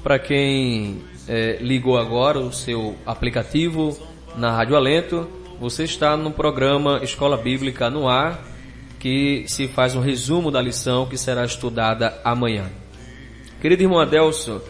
[0.00, 3.98] Para quem é, ligou agora o seu aplicativo
[4.36, 8.44] na Rádio Alento, você está no programa Escola Bíblica no Ar,
[9.00, 12.70] que se faz um resumo da lição que será estudada amanhã.
[13.60, 14.62] Querido irmão Adelso,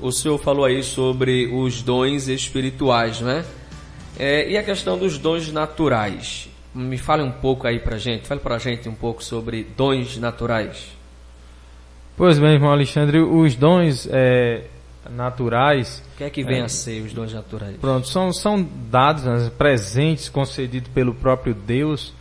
[0.00, 3.44] o senhor falou aí sobre os dons espirituais, né?
[4.18, 6.49] É, e a questão dos dons naturais.
[6.74, 10.96] Me fale um pouco aí pra gente, fale pra gente um pouco sobre dons naturais.
[12.16, 14.64] Pois bem, irmão Alexandre, os dons é,
[15.08, 16.02] naturais.
[16.14, 17.76] O que é que vem é, a ser os dons naturais?
[17.80, 22.12] Pronto, são, são dados, né, presentes concedidos pelo próprio Deus,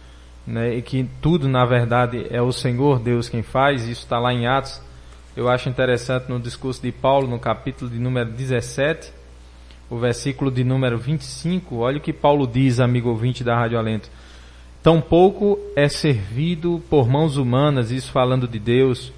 [0.48, 4.34] né, e que tudo, na verdade, é o Senhor Deus quem faz, isso está lá
[4.34, 4.82] em Atos.
[5.36, 9.12] Eu acho interessante no discurso de Paulo, no capítulo de número 17,
[9.90, 14.10] o versículo de número 25, olha o que Paulo diz, amigo ouvinte da Rádio Alento.
[14.82, 19.12] Tampouco é servido por mãos humanas, isso falando de Deus,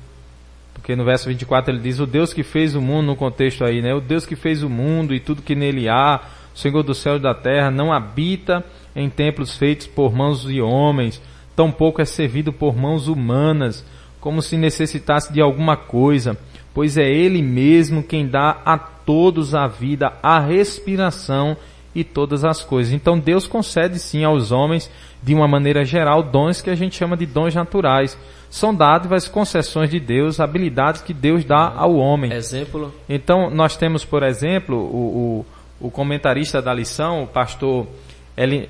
[0.73, 3.81] porque no verso 24 ele diz: O Deus que fez o mundo, no contexto aí,
[3.81, 3.93] né?
[3.93, 6.19] O Deus que fez o mundo e tudo que nele há,
[6.53, 10.59] o Senhor do céu e da terra, não habita em templos feitos por mãos de
[10.61, 11.21] homens,
[11.55, 13.85] tampouco é servido por mãos humanas,
[14.19, 16.35] como se necessitasse de alguma coisa,
[16.73, 21.55] pois é Ele mesmo quem dá a todos a vida, a respiração
[21.93, 22.93] e todas as coisas.
[22.93, 24.89] Então Deus concede sim aos homens,
[25.21, 28.17] de uma maneira geral, dons que a gente chama de dons naturais.
[28.49, 32.33] São dádivas, concessões de Deus, habilidades que Deus dá ao homem.
[32.33, 32.93] Exemplo?
[33.07, 35.45] Então nós temos, por exemplo, o,
[35.81, 37.87] o, o comentarista da lição, o pastor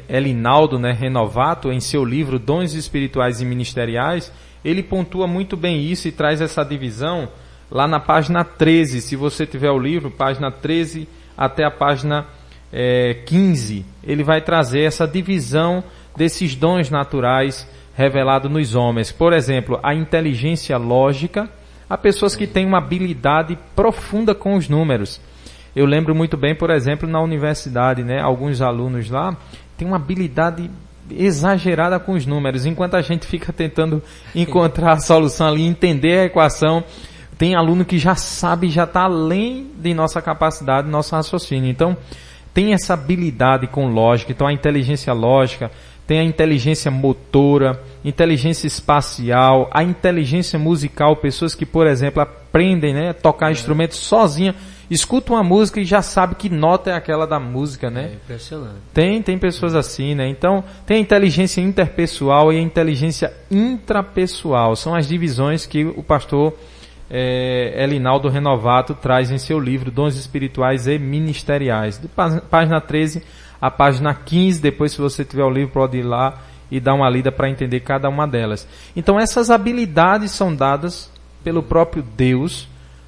[0.07, 4.31] Elinaldo né, Renovato, em seu livro Dons Espirituais e Ministeriais,
[4.63, 7.29] ele pontua muito bem isso e traz essa divisão
[7.69, 9.01] lá na página 13.
[9.01, 12.27] Se você tiver o livro, página 13 até a página
[12.71, 15.83] é, 15, ele vai trazer essa divisão
[16.15, 19.11] desses dons naturais revelados nos homens.
[19.11, 21.49] Por exemplo, a inteligência lógica.
[21.89, 25.19] Há pessoas que têm uma habilidade profunda com os números.
[25.75, 29.35] Eu lembro muito bem, por exemplo, na universidade, né, alguns alunos lá
[29.81, 30.69] têm uma habilidade
[31.09, 32.67] exagerada com os números.
[32.67, 34.01] Enquanto a gente fica tentando
[34.35, 36.83] encontrar a solução ali, entender a equação,
[37.35, 41.69] tem aluno que já sabe, já está além de nossa capacidade, nosso raciocínio.
[41.69, 41.97] Então,
[42.53, 45.71] tem essa habilidade com lógica, então a inteligência lógica,
[46.11, 53.11] tem a inteligência motora, inteligência espacial, a inteligência musical, pessoas que, por exemplo, aprendem né,
[53.11, 53.53] a tocar é.
[53.53, 54.53] instrumentos sozinha,
[54.89, 58.09] escuta uma música e já sabe que nota é aquela da música, né?
[58.11, 58.75] É impressionante.
[58.93, 60.27] Tem, tem pessoas assim, né?
[60.27, 64.75] Então, tem a inteligência interpessoal e a inteligência intrapessoal.
[64.75, 66.53] São as divisões que o pastor
[67.09, 71.97] é, Elinaldo Renovato traz em seu livro Dons Espirituais e Ministeriais.
[71.97, 73.23] De página 13
[73.61, 76.41] a página 15, depois se você tiver o livro pode ir lá
[76.71, 78.67] e dar uma lida para entender cada uma delas.
[78.95, 81.11] Então essas habilidades são dadas
[81.43, 82.67] pelo próprio Deus,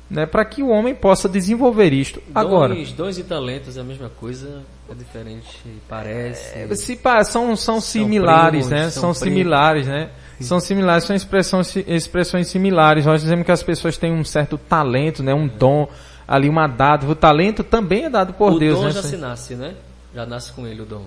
[0.10, 2.22] né, para que o homem possa desenvolver isto.
[2.28, 6.58] Dons, Agora, dons e talentos é a mesma coisa, é diferente, parece.
[6.58, 8.90] É, se, são, são similares, primos, né?
[8.92, 10.10] São, são similares, né?
[10.40, 13.06] São similares, são expressões, expressões similares.
[13.06, 15.34] Nós dizemos que as pessoas têm um certo talento, né?
[15.34, 15.88] Um dom,
[16.28, 17.14] ali uma dádiva.
[17.14, 18.92] O talento também é dado por o Deus, dom né?
[18.92, 19.74] já se nasce, né?
[20.14, 21.06] Já nasce com ele o dom.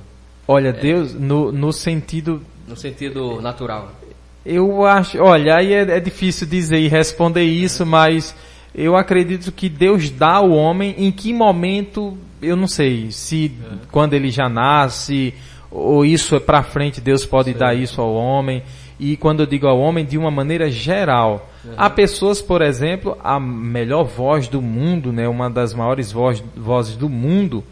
[0.49, 0.73] Olha, é.
[0.73, 2.43] Deus, no, no sentido...
[2.67, 3.93] No sentido natural.
[4.45, 8.35] Eu acho, olha, aí é, é difícil dizer e responder isso, mas
[8.75, 13.75] eu acredito que Deus dá ao homem em que momento, eu não sei, se é.
[13.91, 15.35] quando ele já nasce,
[15.71, 18.63] ou isso é para frente, Deus pode dar isso ao homem
[18.99, 21.51] e quando eu digo ao homem, de uma maneira geral.
[21.65, 21.73] Uhum.
[21.77, 26.97] Há pessoas, por exemplo, a melhor voz do mundo, né, uma das maiores voz, vozes
[26.97, 27.63] do mundo,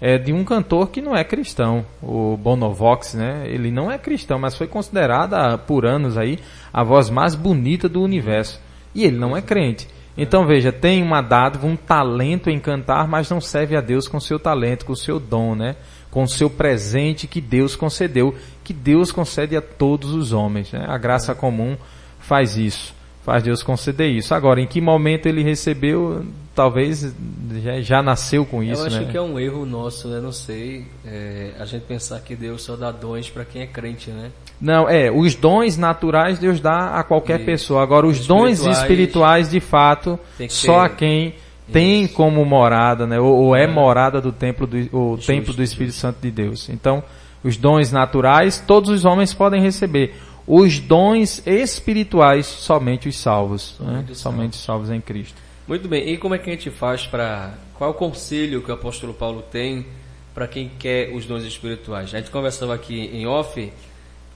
[0.00, 3.42] é de um cantor que não é cristão, o Bonovox, né?
[3.46, 6.38] Ele não é cristão, mas foi considerada por anos aí
[6.72, 8.60] a voz mais bonita do universo.
[8.94, 9.86] E ele não é crente.
[10.16, 14.18] Então veja, tem uma dádiva, um talento em cantar, mas não serve a Deus com
[14.18, 15.76] seu talento, com seu dom, né?
[16.10, 18.34] com seu presente que Deus concedeu,
[18.64, 20.72] que Deus concede a todos os homens.
[20.72, 20.84] Né?
[20.88, 21.76] A graça comum
[22.18, 22.94] faz isso,
[23.24, 24.34] faz Deus conceder isso.
[24.34, 26.26] Agora, em que momento ele recebeu,
[26.60, 27.14] talvez
[27.62, 28.82] já, já nasceu com isso.
[28.82, 29.08] Eu acho né?
[29.10, 32.76] que é um erro nosso, eu não sei, é, a gente pensar que Deus só
[32.76, 34.30] dá dons para quem é crente, né?
[34.60, 37.82] Não, é, os dons naturais Deus dá a qualquer e pessoa.
[37.82, 41.34] Agora, os espirituais, dons espirituais, de fato, só a quem
[41.72, 42.14] tem Isso.
[42.14, 43.18] como morada, né?
[43.18, 46.02] Ou, ou é, é, morada do templo do, o justo, templo do Espírito justo.
[46.02, 46.68] Santo de Deus.
[46.68, 47.02] Então,
[47.42, 50.14] os dons naturais todos os homens podem receber.
[50.46, 54.04] Os dons espirituais somente os salvos, somente, né?
[54.10, 54.88] os somente salvos.
[54.88, 55.40] salvos em Cristo.
[55.70, 56.08] Muito bem.
[56.08, 59.14] E como é que a gente faz para qual é o conselho que o apóstolo
[59.14, 59.86] Paulo tem
[60.34, 62.12] para quem quer os dons espirituais?
[62.12, 63.72] A gente conversava aqui em off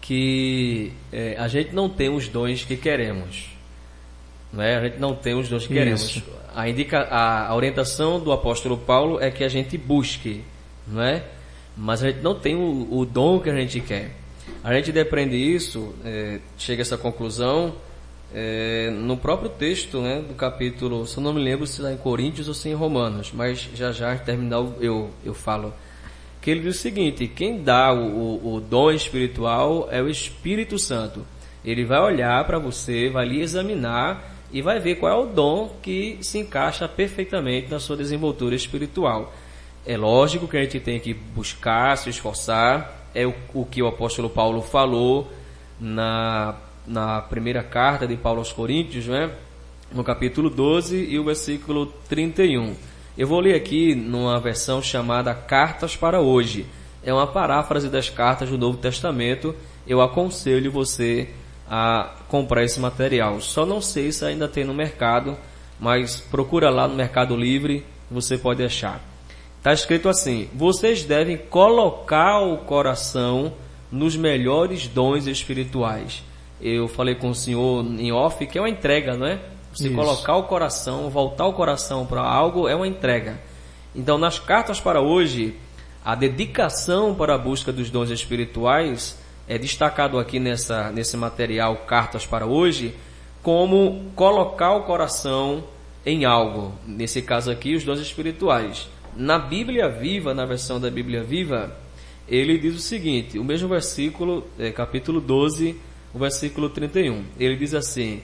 [0.01, 3.49] que é, a gente não tem os dons que queremos.
[4.53, 4.77] Não é?
[4.77, 6.23] A gente não tem os dons que queremos.
[6.55, 10.41] A, indica, a, a orientação do apóstolo Paulo é que a gente busque,
[10.87, 11.25] não é?
[11.77, 14.13] Mas a gente não tem o, o dom que a gente quer.
[14.63, 17.75] A gente depreende isso, é, chega a essa conclusão
[18.35, 21.97] é, no próprio texto né, do capítulo, se eu não me lembro se está em
[21.97, 25.73] Coríntios ou se em Romanos, mas já já terminar eu, eu falo.
[26.43, 30.79] Que ele diz o seguinte: quem dá o, o, o dom espiritual é o Espírito
[30.81, 31.25] Santo.
[31.65, 35.77] Ele vai olhar para você, vai lhe examinar e vai ver qual é o dom
[35.81, 39.33] que se encaixa perfeitamente na sua desenvoltura espiritual.
[39.87, 43.87] É lógico que a gente tem que buscar, se esforçar, é o, o que o
[43.87, 45.31] apóstolo Paulo falou
[45.81, 46.57] na,
[46.87, 49.31] na primeira carta de Paulo aos Coríntios, né?
[49.95, 52.75] no capítulo 12 e o versículo 31.
[53.17, 56.67] Eu vou ler aqui numa versão chamada Cartas para Hoje.
[57.05, 59.55] É uma paráfrase das cartas do Novo Testamento.
[59.87, 61.29] Eu aconselho você
[61.71, 63.41] a comprar esse material.
[63.41, 65.37] Só não sei se ainda tem no mercado,
[65.79, 69.01] mas procura lá no Mercado Livre, você pode achar.
[69.59, 73.53] Está escrito assim: vocês devem colocar o coração
[73.93, 76.23] nos melhores dons espirituais.
[76.65, 79.39] Eu falei com o senhor em off que é uma entrega, não é?
[79.75, 83.39] Se colocar o coração, voltar o coração para algo é uma entrega.
[83.95, 85.55] Então, nas cartas para hoje,
[86.03, 92.25] a dedicação para a busca dos dons espirituais é destacado aqui nessa, nesse material Cartas
[92.25, 92.95] para Hoje
[93.43, 95.65] como colocar o coração
[96.05, 96.73] em algo.
[96.87, 98.89] Nesse caso aqui, os dons espirituais.
[99.15, 101.77] Na Bíblia Viva, na versão da Bíblia Viva,
[102.27, 105.77] ele diz o seguinte: o mesmo versículo, é, capítulo 12,
[106.15, 107.25] o versículo 31.
[107.39, 108.23] Ele diz assim: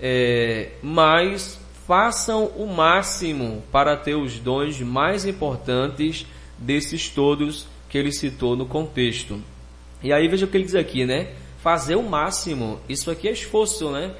[0.00, 6.26] é, Mas façam o máximo para ter os dons mais importantes
[6.58, 9.42] desses todos que ele citou no contexto.
[10.02, 11.32] E aí veja o que ele diz aqui, né?
[11.62, 12.78] Fazer o máximo.
[12.88, 14.14] Isso aqui é esforço, né?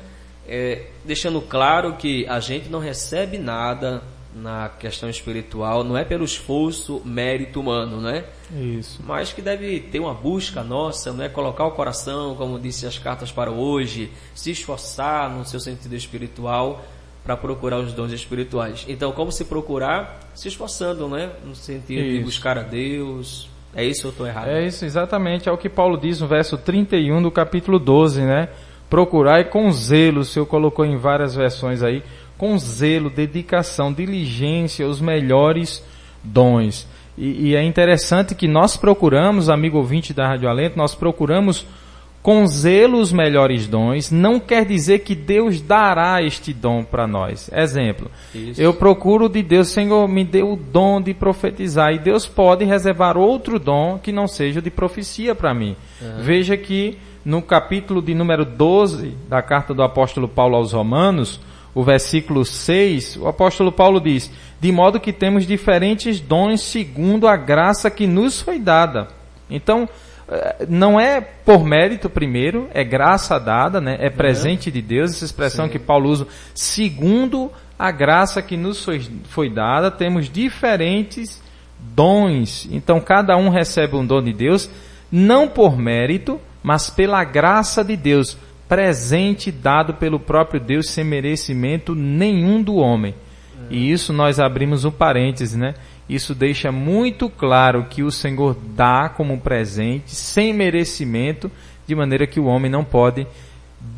[0.49, 4.03] É, deixando claro que a gente não recebe nada
[4.35, 8.25] na questão espiritual, não é pelo esforço, mérito humano, né?
[8.55, 9.01] Isso.
[9.05, 12.99] Mas que deve ter uma busca nossa, não é colocar o coração, como disse as
[12.99, 16.85] cartas para hoje, se esforçar no seu sentido espiritual
[17.25, 18.85] para procurar os dons espirituais.
[18.89, 20.21] Então, como se procurar?
[20.35, 21.31] Se esforçando, né?
[21.45, 22.19] No sentido Isso.
[22.19, 24.49] de buscar a Deus, é isso ou estou errado?
[24.49, 25.49] É isso, exatamente.
[25.49, 28.49] É o que Paulo diz no verso 31 do capítulo 12, né?
[28.89, 32.03] Procurai com zelo, o Senhor colocou em várias versões aí,
[32.41, 35.85] com zelo, dedicação, diligência, os melhores
[36.25, 36.89] dons.
[37.19, 41.67] E, e é interessante que nós procuramos, amigo ouvinte da Rádio Alento, nós procuramos
[42.23, 47.51] com zelo os melhores dons, não quer dizer que Deus dará este dom para nós.
[47.53, 48.59] Exemplo, Isso.
[48.59, 53.19] eu procuro de Deus, Senhor, me dê o dom de profetizar, e Deus pode reservar
[53.19, 55.77] outro dom que não seja de profecia para mim.
[56.01, 56.23] Uhum.
[56.23, 61.39] Veja que no capítulo de número 12 da carta do apóstolo Paulo aos Romanos,
[61.75, 67.37] o versículo 6, o apóstolo Paulo diz: De modo que temos diferentes dons segundo a
[67.37, 69.09] graça que nos foi dada.
[69.49, 69.89] Então,
[70.69, 73.97] não é por mérito primeiro, é graça dada, né?
[74.01, 75.73] é presente de Deus, essa expressão Sim.
[75.73, 81.43] que Paulo usa, segundo a graça que nos foi, foi dada, temos diferentes
[81.79, 82.69] dons.
[82.71, 84.71] Então cada um recebe um dom de Deus,
[85.11, 88.37] não por mérito, mas pela graça de Deus,
[88.71, 93.17] presente dado pelo próprio Deus sem merecimento nenhum do homem.
[93.69, 93.75] É.
[93.75, 95.75] E isso nós abrimos um parêntese, né?
[96.09, 101.51] Isso deixa muito claro que o Senhor dá como presente, sem merecimento,
[101.85, 103.27] de maneira que o homem não pode,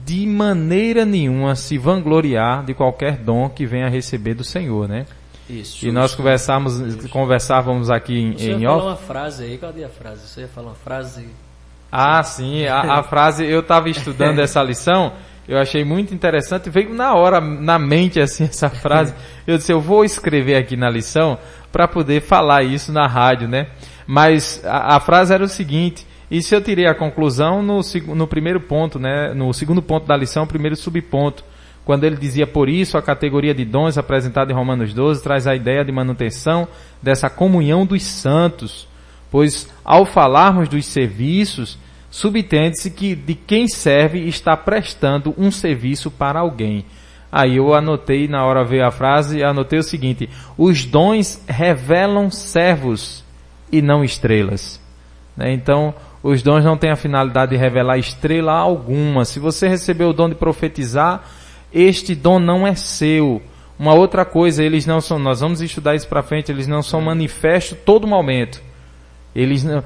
[0.07, 5.05] de maneira nenhuma, se vangloriar de qualquer dom que venha a receber do Senhor, né?
[5.51, 5.87] Isso.
[5.87, 8.87] E nós conversávamos, conversávamos aqui em, Você em off.
[8.87, 10.27] uma frase aí, cadê a frase?
[10.27, 11.27] Você ia falar uma frase?
[11.93, 15.13] Ah, sim, a, a frase, eu estava estudando essa lição
[15.47, 19.15] eu achei muito interessante, veio na hora, na mente assim essa frase.
[19.47, 21.39] Eu disse, eu vou escrever aqui na lição
[21.71, 23.69] para poder falar isso na rádio, né?
[24.07, 26.07] Mas a, a, frase era o seguinte,
[26.41, 27.81] se eu tirei a conclusão no,
[28.15, 29.35] no primeiro ponto, né?
[29.35, 31.45] No segundo ponto da lição, primeiro subponto,
[31.85, 35.57] quando ele dizia por isso a categoria de dons apresentada em Romanos 12 traz a
[35.57, 36.69] ideia de manutenção
[37.03, 38.87] dessa comunhão dos santos,
[39.31, 41.77] pois ao falarmos dos serviços,
[42.13, 46.85] subtende-se que de quem serve está prestando um serviço para alguém.
[47.33, 53.25] Aí eu anotei, na hora veio a frase, anotei o seguinte: os dons revelam servos
[53.73, 54.79] e não estrelas.
[55.35, 55.55] Né?
[55.55, 59.25] Então, os dons não têm a finalidade de revelar estrela alguma.
[59.25, 61.25] Se você recebeu o dom de profetizar,
[61.73, 63.41] este dom não é seu.
[63.79, 67.01] Uma outra coisa, eles não são, nós vamos estudar isso para frente, eles não são
[67.01, 68.63] manifestos todo momento.
[69.35, 69.83] Eles não,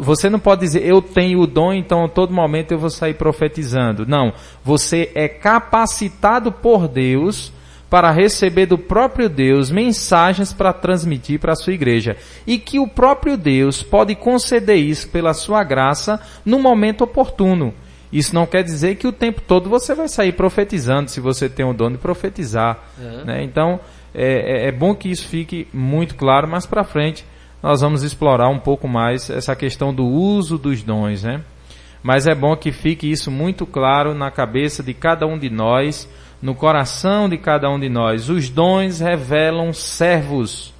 [0.00, 3.14] você não pode dizer eu tenho o dom, então a todo momento eu vou sair
[3.14, 4.06] profetizando.
[4.06, 4.32] Não,
[4.64, 7.52] você é capacitado por Deus
[7.90, 12.16] para receber do próprio Deus mensagens para transmitir para a sua igreja.
[12.46, 17.74] E que o próprio Deus pode conceder isso pela sua graça no momento oportuno.
[18.12, 21.66] Isso não quer dizer que o tempo todo você vai sair profetizando, se você tem
[21.66, 22.78] o dom de profetizar.
[22.98, 23.24] Uhum.
[23.24, 23.42] Né?
[23.42, 23.78] Então,
[24.14, 27.24] é, é, é, bom que isso fique muito claro, mas para frente
[27.62, 31.22] nós vamos explorar um pouco mais essa questão do uso dos dons.
[31.22, 31.42] Né?
[32.02, 36.08] Mas é bom que fique isso muito claro na cabeça de cada um de nós,
[36.40, 38.28] no coração de cada um de nós.
[38.28, 40.72] Os dons revelam servos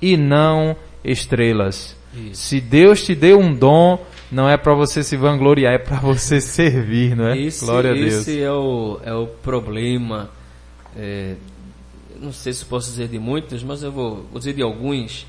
[0.00, 1.96] e não estrelas.
[2.14, 2.42] Isso.
[2.42, 6.40] Se Deus te deu um dom, não é para você se vangloriar, é para você
[6.40, 7.38] servir, não é?
[7.38, 8.14] Esse, Glória a Deus.
[8.14, 10.30] Esse é o, é o problema.
[10.96, 11.34] É,
[12.20, 15.26] não sei se posso dizer de muitos, mas eu vou, vou dizer de alguns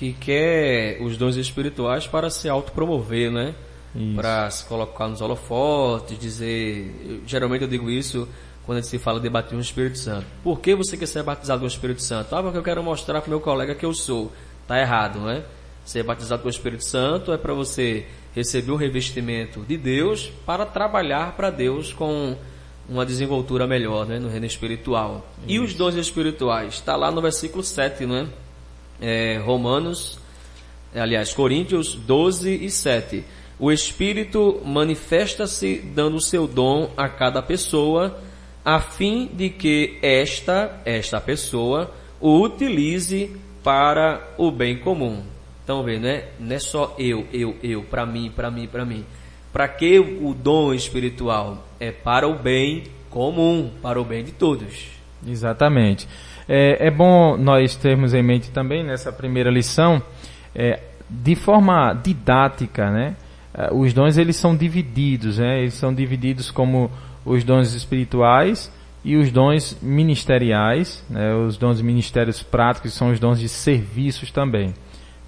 [0.00, 3.54] que quer os dons espirituais para se autopromover, né?
[4.16, 7.20] Para se colocar nos holofotes, dizer.
[7.26, 8.26] Geralmente eu digo isso
[8.64, 10.24] quando a gente se fala de batismo no Espírito Santo.
[10.42, 12.34] Por que você quer ser batizado no Espírito Santo?
[12.34, 14.32] Ah, porque eu quero mostrar para o meu colega que eu sou.
[14.66, 15.44] Tá errado, não é?
[15.84, 20.64] Ser batizado com o Espírito Santo é para você receber o revestimento de Deus para
[20.64, 22.38] trabalhar para Deus com
[22.88, 25.26] uma desenvoltura melhor né, no reino espiritual.
[25.40, 25.50] Isso.
[25.50, 26.74] E os dons espirituais?
[26.76, 28.26] Está lá no versículo 7, não é?
[29.00, 30.18] É Romanos,
[30.94, 33.24] aliás, Coríntios 12 e 7.
[33.58, 38.18] O Espírito manifesta-se dando o seu dom a cada pessoa,
[38.64, 43.30] a fim de que esta, esta pessoa, o utilize
[43.62, 45.22] para o bem comum.
[45.62, 46.24] Então, vê, né?
[46.38, 49.04] Não é só eu, eu, eu, para mim, para mim, para mim.
[49.52, 51.66] Para que o dom espiritual?
[51.78, 54.88] É para o bem comum, para o bem de todos.
[55.26, 56.08] Exatamente.
[56.52, 60.02] É, é bom nós termos em mente também nessa primeira lição,
[60.52, 63.14] é, de forma didática, né?
[63.54, 65.60] É, os dons eles são divididos, né?
[65.60, 66.90] Eles são divididos como
[67.24, 68.68] os dons espirituais
[69.04, 71.32] e os dons ministeriais, né?
[71.36, 74.74] Os dons ministérios práticos são os dons de serviços também.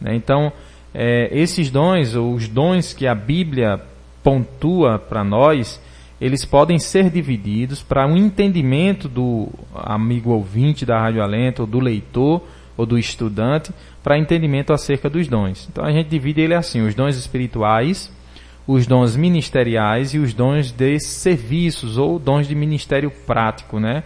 [0.00, 0.16] Né?
[0.16, 0.52] Então,
[0.92, 3.80] é, esses dons, ou os dons que a Bíblia
[4.24, 5.80] pontua para nós,
[6.22, 11.80] eles podem ser divididos para um entendimento do amigo ouvinte da Rádio Alento, ou do
[11.80, 12.44] leitor,
[12.76, 13.72] ou do estudante,
[14.04, 15.68] para entendimento acerca dos dons.
[15.68, 18.08] Então a gente divide ele assim: os dons espirituais,
[18.68, 24.04] os dons ministeriais e os dons de serviços ou dons de ministério prático, né?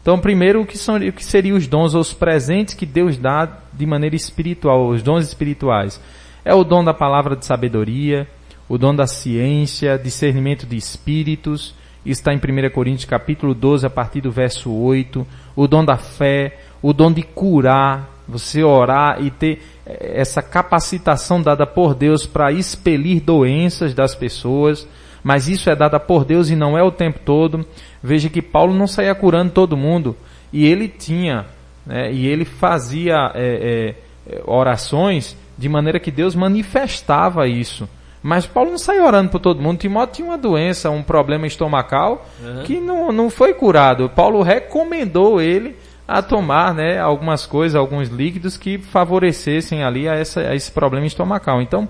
[0.00, 3.18] Então, primeiro, o que, são, o que seriam os dons ou os presentes que Deus
[3.18, 6.00] dá de maneira espiritual, os dons espirituais?
[6.42, 8.26] É o dom da palavra de sabedoria,
[8.68, 14.20] o dom da ciência, discernimento de espíritos, está em 1 Coríntios capítulo 12, a partir
[14.20, 19.62] do verso 8, o dom da fé, o dom de curar, você orar e ter
[19.86, 24.86] eh, essa capacitação dada por Deus para expelir doenças das pessoas,
[25.24, 27.66] mas isso é dada por Deus e não é o tempo todo.
[28.02, 30.16] Veja que Paulo não saía curando todo mundo
[30.52, 31.46] e ele tinha,
[31.86, 33.94] né, e ele fazia é,
[34.28, 37.88] é, orações de maneira que Deus manifestava isso.
[38.22, 39.78] Mas Paulo não saía orando por todo mundo.
[39.78, 42.62] Timóteo tinha uma doença, um problema estomacal uhum.
[42.64, 44.10] que não, não foi curado.
[44.10, 50.40] Paulo recomendou ele a tomar né, algumas coisas, alguns líquidos que favorecessem ali a, essa,
[50.40, 51.62] a esse problema estomacal.
[51.62, 51.88] Então,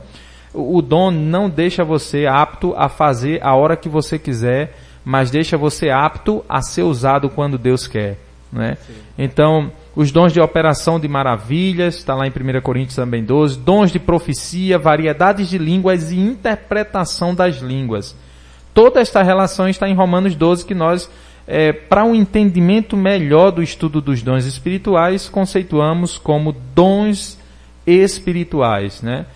[0.53, 4.74] o dom não deixa você apto a fazer a hora que você quiser
[5.09, 8.18] mas deixa você apto a ser usado quando Deus quer.
[8.53, 8.76] Né?
[9.16, 13.90] Então, os dons de operação de maravilhas, está lá em 1 Coríntios também 12, dons
[13.90, 18.14] de profecia, variedades de línguas e interpretação das línguas.
[18.72, 21.11] Toda esta relação está em Romanos 12, que nós,
[21.49, 27.36] é, para um entendimento melhor do estudo dos dons espirituais, conceituamos como dons
[27.84, 29.03] espirituais.
[29.03, 29.26] Né?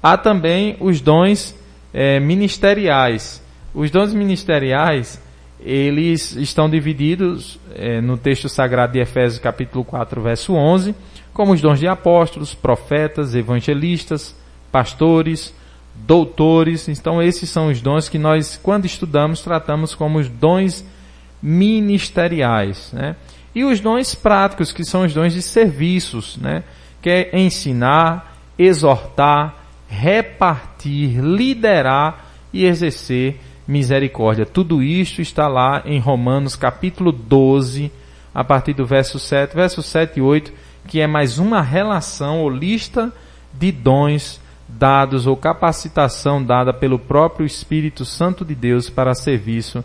[0.00, 1.56] Há também os dons
[1.92, 3.42] é, ministeriais,
[3.74, 5.20] os dons ministeriais,
[5.60, 10.94] eles estão divididos é, no texto sagrado de Efésios capítulo 4, verso 11,
[11.32, 14.36] como os dons de apóstolos, profetas, evangelistas,
[14.70, 15.54] pastores,
[15.94, 16.88] doutores.
[16.88, 20.84] Então esses são os dons que nós, quando estudamos, tratamos como os dons
[21.42, 22.90] ministeriais.
[22.92, 23.16] Né?
[23.54, 26.64] E os dons práticos, que são os dons de serviços, né?
[27.00, 29.54] que é ensinar, exortar,
[29.88, 34.46] repartir, liderar e exercer misericórdia.
[34.46, 37.90] Tudo isto está lá em Romanos capítulo 12,
[38.34, 40.52] a partir do verso 7, verso 7 e 8,
[40.88, 43.12] que é mais uma relação ou lista
[43.52, 49.84] de dons dados ou capacitação dada pelo próprio Espírito Santo de Deus para serviço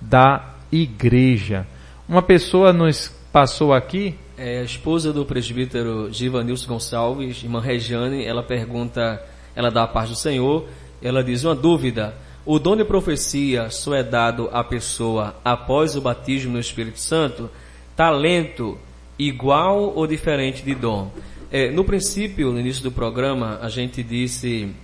[0.00, 1.66] da igreja.
[2.08, 4.14] Uma pessoa nos passou aqui.
[4.36, 9.20] É, a esposa do presbítero Givanilson Gonçalves, irmã Regiane, ela pergunta
[9.58, 10.68] ela dá a paz do Senhor,
[11.02, 12.14] ela diz uma dúvida.
[12.50, 17.50] O dom de profecia só é dado à pessoa após o batismo no Espírito Santo?
[17.94, 18.78] Talento
[19.18, 21.12] igual ou diferente de dom?
[21.52, 24.74] É, no princípio, no início do programa, a gente disse,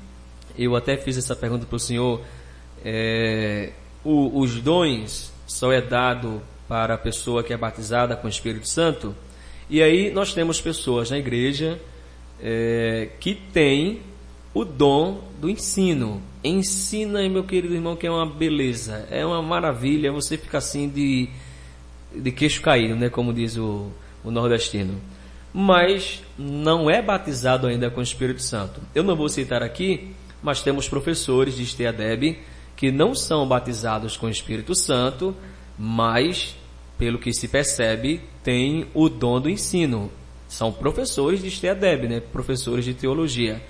[0.59, 2.21] eu até fiz essa pergunta para o senhor,
[2.85, 3.73] é,
[4.05, 8.69] o, os dons só é dado para a pessoa que é batizada com o Espírito
[8.69, 9.17] Santo?
[9.71, 11.81] E aí nós temos pessoas na igreja
[12.43, 14.03] é, que têm
[14.55, 16.23] o dom do ensino.
[16.43, 21.29] Ensina, meu querido irmão, que é uma beleza, é uma maravilha, você fica assim de,
[22.15, 23.91] de queixo caído, né, como diz o,
[24.23, 25.01] o nordestino.
[25.53, 28.81] Mas não é batizado ainda com o Espírito Santo.
[28.95, 32.39] Eu não vou citar aqui, mas temos professores de Esteadeb
[32.77, 35.35] que não são batizados com o Espírito Santo,
[35.79, 36.57] mas,
[36.99, 40.11] pelo que se percebe, têm o dom do ensino.
[40.49, 42.21] São professores de Esteadeb, né?
[42.21, 43.63] professores de teologia.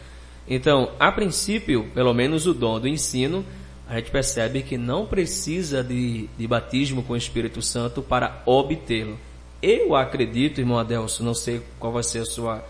[0.49, 3.45] Então, a princípio, pelo menos o dom do ensino,
[3.89, 9.19] a gente percebe que não precisa de, de batismo com o Espírito Santo para obtê-lo.
[9.63, 12.65] Eu acredito, irmão Adelso, não sei qual vai ser a sua,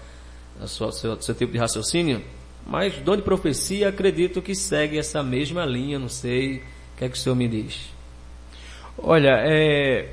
[0.60, 2.22] a sua seu, seu tipo de raciocínio,
[2.66, 7.08] mas dom de profecia acredito que segue essa mesma linha, não sei o que é
[7.08, 7.92] que o senhor me diz.
[8.96, 10.10] Olha, é,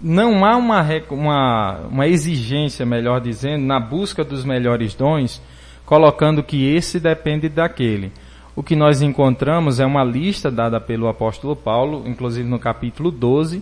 [0.00, 5.40] não há uma, uma, uma exigência, melhor dizendo, na busca dos melhores dons
[5.90, 8.12] colocando que esse depende daquele.
[8.54, 13.60] O que nós encontramos é uma lista dada pelo apóstolo Paulo, inclusive no capítulo 12,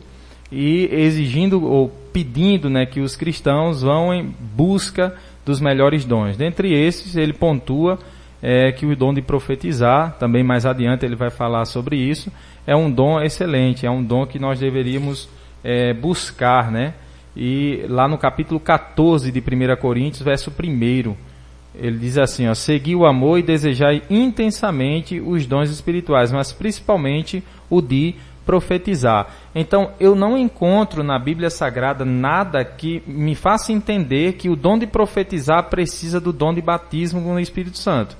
[0.52, 6.36] e exigindo ou pedindo né, que os cristãos vão em busca dos melhores dons.
[6.36, 7.98] Dentre esses, ele pontua
[8.42, 12.30] é, que o dom de profetizar, também mais adiante ele vai falar sobre isso,
[12.66, 15.30] é um dom excelente, é um dom que nós deveríamos
[15.64, 16.92] é, buscar, né?
[17.34, 21.14] E lá no capítulo 14 de 1 Coríntios, verso 1,
[21.78, 27.42] ele diz assim, ó, segui o amor e desejai intensamente os dons espirituais, mas principalmente
[27.70, 28.14] o de
[28.44, 29.28] profetizar.
[29.54, 34.78] Então, eu não encontro na Bíblia Sagrada nada que me faça entender que o dom
[34.78, 38.16] de profetizar precisa do dom de batismo com o Espírito Santo.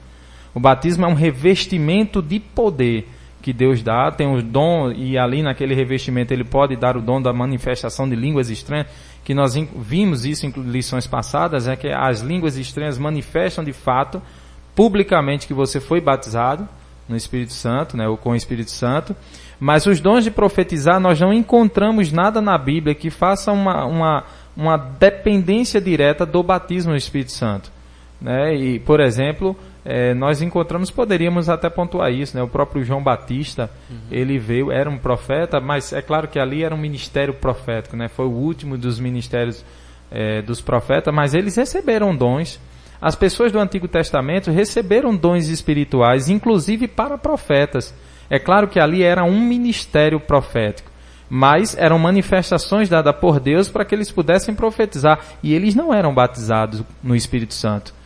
[0.55, 3.09] O batismo é um revestimento de poder
[3.41, 7.23] que Deus dá, tem o dom, e ali naquele revestimento ele pode dar o dom
[7.23, 8.89] da manifestação de línguas estranhas
[9.29, 14.23] que nós vimos isso em lições passadas, é que as línguas estranhas manifestam de fato,
[14.75, 16.67] publicamente, que você foi batizado
[17.07, 19.15] no Espírito Santo, né, ou com o Espírito Santo,
[19.61, 24.25] mas os dons de profetizar, nós não encontramos nada na Bíblia que faça uma, uma,
[24.57, 27.71] uma dependência direta do batismo no Espírito Santo.
[28.19, 28.57] Né?
[28.57, 29.55] E, por exemplo,
[29.91, 32.43] é, nós encontramos, poderíamos até pontuar isso, né?
[32.43, 33.97] O próprio João Batista, uhum.
[34.11, 38.07] ele veio, era um profeta, mas é claro que ali era um ministério profético, né?
[38.07, 39.65] Foi o último dos ministérios
[40.11, 42.61] é, dos profetas, mas eles receberam dons.
[43.01, 47.95] As pessoas do Antigo Testamento receberam dons espirituais, inclusive para profetas.
[48.29, 50.91] É claro que ali era um ministério profético,
[51.31, 56.13] mas eram manifestações dadas por Deus para que eles pudessem profetizar, e eles não eram
[56.13, 57.97] batizados no Espírito Santo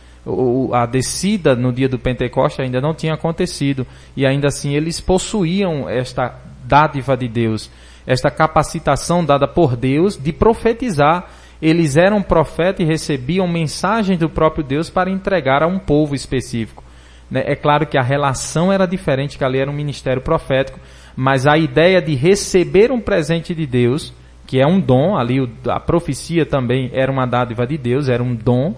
[0.73, 5.89] a descida no dia do Pentecoste ainda não tinha acontecido e ainda assim eles possuíam
[5.89, 7.69] esta dádiva de Deus,
[8.07, 11.29] esta capacitação dada por Deus de profetizar.
[11.61, 16.83] Eles eram profetas e recebiam mensagens do próprio Deus para entregar a um povo específico.
[17.29, 17.43] Né?
[17.45, 20.79] É claro que a relação era diferente, que ali era um ministério profético,
[21.15, 24.13] mas a ideia de receber um presente de Deus,
[24.45, 28.35] que é um dom, ali a profecia também era uma dádiva de Deus, era um
[28.35, 28.75] dom,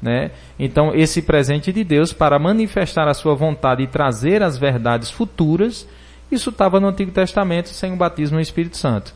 [0.00, 0.30] né?
[0.58, 5.88] Então, esse presente de Deus para manifestar a sua vontade e trazer as verdades futuras,
[6.30, 9.14] isso estava no Antigo Testamento sem o batismo no Espírito Santo.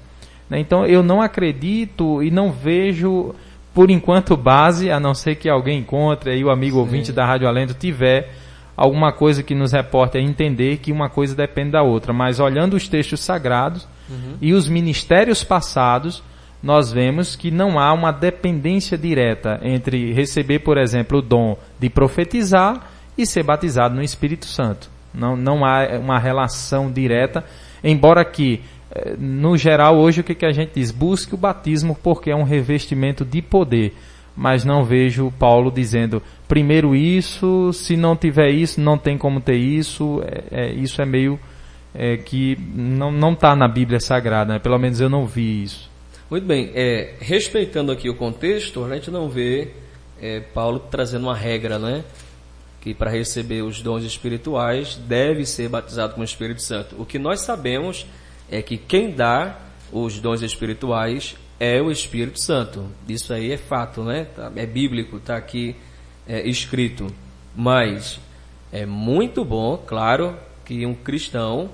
[0.50, 0.58] Né?
[0.58, 3.34] Então, eu não acredito e não vejo,
[3.72, 6.80] por enquanto, base, a não ser que alguém encontre aí o amigo Sim.
[6.80, 8.30] ouvinte da Rádio Alento tiver
[8.76, 12.12] alguma coisa que nos reporte a entender que uma coisa depende da outra.
[12.12, 14.36] Mas olhando os textos sagrados uhum.
[14.40, 16.22] e os ministérios passados,
[16.62, 21.90] nós vemos que não há uma dependência direta entre receber, por exemplo, o dom de
[21.90, 22.88] profetizar
[23.18, 24.88] e ser batizado no Espírito Santo.
[25.12, 27.44] Não, não há uma relação direta,
[27.82, 28.60] embora que,
[28.90, 30.90] eh, no geral, hoje o que, a gente diz?
[30.90, 33.94] Busque o batismo porque é um revestimento de poder.
[34.34, 39.56] Mas não vejo Paulo dizendo, primeiro isso, se não tiver isso, não tem como ter
[39.56, 40.22] isso.
[40.24, 41.38] É, é isso é meio
[41.94, 44.58] é, que não está na Bíblia Sagrada, né?
[44.58, 45.91] pelo menos eu não vi isso.
[46.32, 49.68] Muito bem, é, respeitando aqui o contexto, a gente não vê
[50.18, 52.06] é, Paulo trazendo uma regra, né?
[52.80, 56.96] Que para receber os dons espirituais deve ser batizado com o Espírito Santo.
[56.98, 58.06] O que nós sabemos
[58.50, 59.58] é que quem dá
[59.92, 62.86] os dons espirituais é o Espírito Santo.
[63.06, 64.24] Isso aí é fato, né?
[64.34, 65.76] Tá, é bíblico, está aqui
[66.26, 67.08] é, escrito.
[67.54, 68.18] Mas
[68.72, 71.68] É muito bom, claro, que um cristão,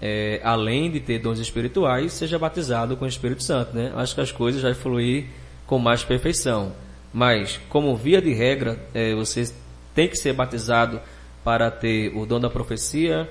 [0.00, 3.92] é, além de ter dons espirituais, seja batizado com o Espírito Santo, né?
[3.96, 5.26] Acho que as coisas vai fluir
[5.66, 6.72] com mais perfeição.
[7.12, 9.52] Mas, como via de regra, é, você
[9.94, 11.00] tem que ser batizado
[11.42, 13.28] para ter o dom da profecia.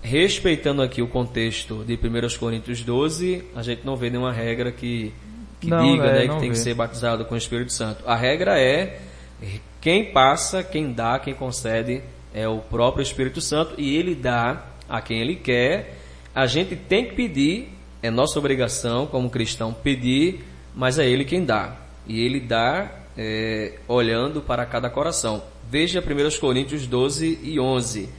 [0.00, 5.12] Respeitando aqui o contexto de 1 Coríntios 12, a gente não vê nenhuma regra que,
[5.60, 6.62] que Não, diga é, né, que tem que vê.
[6.62, 8.02] ser batizado com o Espírito Santo.
[8.06, 9.00] A regra é
[9.80, 12.02] quem passa, quem dá, quem concede
[12.34, 15.96] é o próprio Espírito Santo e ele dá a quem ele quer.
[16.34, 17.70] A gente tem que pedir,
[18.02, 20.44] é nossa obrigação como cristão pedir,
[20.76, 21.78] mas é ele quem dá.
[22.06, 25.42] E ele dá é, olhando para cada coração.
[25.70, 28.10] Veja 1 Coríntios 12 e 11.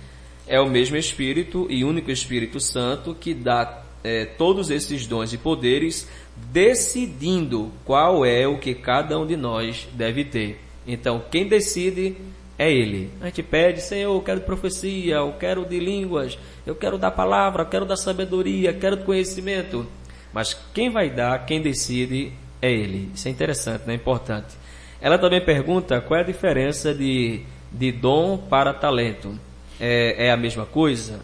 [0.48, 5.38] É o mesmo Espírito e único Espírito Santo que dá é, todos esses dons e
[5.38, 6.10] poderes,
[6.52, 10.60] decidindo qual é o que cada um de nós deve ter.
[10.88, 12.16] Então, quem decide
[12.58, 13.10] é Ele.
[13.22, 17.10] A gente pede, Senhor, eu quero de profecia, eu quero de línguas, eu quero da
[17.10, 19.88] palavra, eu quero da sabedoria, quero do conhecimento.
[20.32, 22.32] Mas quem vai dar, quem decide
[22.62, 23.12] é Ele.
[23.14, 23.94] Isso é interessante, né?
[23.94, 24.56] Importante.
[25.02, 27.42] Ela também pergunta qual é a diferença de,
[27.72, 29.38] de dom para talento.
[29.80, 31.20] É, é a mesma coisa?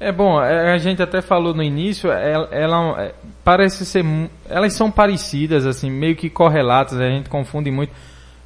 [0.00, 3.14] É bom, é, a gente até falou no início, ela, ela, é,
[3.44, 4.02] parece ser,
[4.48, 7.92] elas são parecidas, assim, meio que correlatas, a gente confunde muito.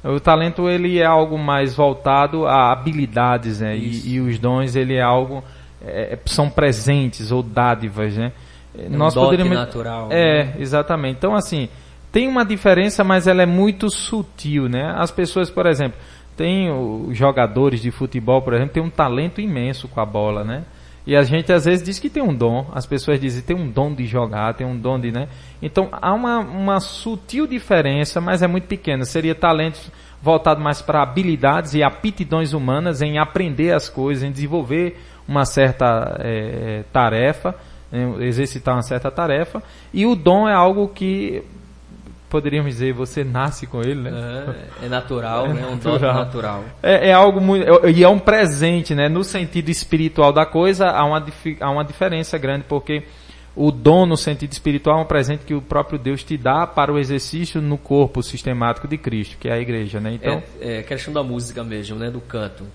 [0.05, 3.75] O talento ele é algo mais voltado a habilidades, né?
[3.75, 5.43] E, e os dons ele é algo
[5.81, 8.31] é, são presentes ou dádivas, né?
[8.77, 10.55] um dote natural, É, né?
[10.59, 11.17] exatamente.
[11.17, 11.69] Então assim
[12.11, 14.93] tem uma diferença, mas ela é muito sutil, né?
[14.95, 15.99] As pessoas, por exemplo,
[16.37, 20.63] tem os jogadores de futebol, por exemplo, tem um talento imenso com a bola, né?
[21.05, 23.69] E a gente às vezes diz que tem um dom, as pessoas dizem tem um
[23.69, 25.27] dom de jogar, tem um dom de, né?
[25.61, 29.05] Então há uma, uma sutil diferença, mas é muito pequena.
[29.05, 29.91] Seria talento
[30.21, 34.97] voltado mais para habilidades e aptidões humanas em aprender as coisas, em desenvolver
[35.27, 37.55] uma certa eh, tarefa,
[38.19, 39.61] exercitar uma certa tarefa.
[39.93, 41.43] E o dom é algo que
[42.35, 44.11] poderíamos dizer você nasce com ele, né?
[44.81, 45.65] É, é natural, É né?
[45.67, 46.13] Um natural.
[46.13, 46.63] natural.
[46.83, 47.65] É, é algo muito.
[47.85, 49.07] é- E é um presente, né?
[49.07, 51.25] No sentido espiritual da coisa, há uma,
[51.61, 53.03] há uma diferença grande, porque
[53.55, 56.91] o dom, no sentido espiritual, é um presente que o próprio Deus te dá para
[56.91, 60.15] o exercício no corpo sistemático de Cristo, que é a igreja, né?
[60.15, 62.11] Então, É, é questão da música mesmo, né?
[62.11, 62.65] Do canto.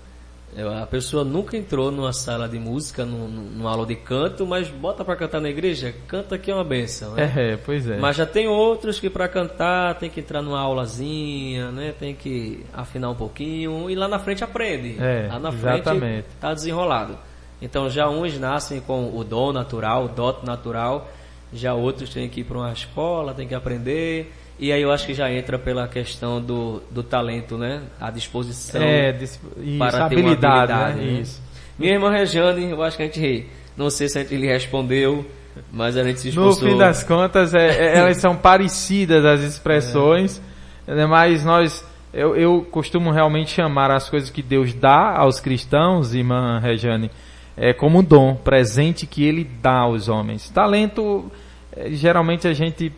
[0.55, 4.45] É, A pessoa nunca entrou numa sala de música, num- num- numa aula de canto,
[4.45, 7.31] mas bota pra cantar na igreja, canta que é uma benção, né?
[7.37, 7.97] é, pois é.
[7.97, 11.93] Mas já tem outros que para cantar tem que entrar numa aulazinha, né?
[11.97, 14.97] Tem que afinar um pouquinho e lá na frente aprende.
[14.99, 16.27] É, lá na frente exatamente.
[16.39, 17.17] tá desenrolado.
[17.61, 21.09] Então já uns nascem com o dom natural, o dote natural,
[21.53, 24.33] já outros têm que ir para uma escola, tem que aprender.
[24.61, 27.81] E aí eu acho que já entra pela questão do, do talento, né?
[27.99, 31.11] A disposição é, dis- isso, para ter uma habilidade, habilidade, né?
[31.13, 31.19] né?
[31.21, 31.41] Isso.
[31.79, 35.25] Minha irmã Regiane, eu acho que a gente, não sei se a gente lhe respondeu,
[35.73, 36.69] mas a gente se No esforçou.
[36.69, 40.39] fim das contas, é- é- elas são parecidas as expressões,
[40.85, 41.83] né, mas nós,
[42.13, 47.09] eu, eu costumo realmente chamar as coisas que Deus dá aos cristãos, irmã Rejane,
[47.57, 50.51] é, como um dom, presente que Ele dá aos homens.
[50.51, 51.31] Talento,
[51.75, 52.93] é, geralmente a gente,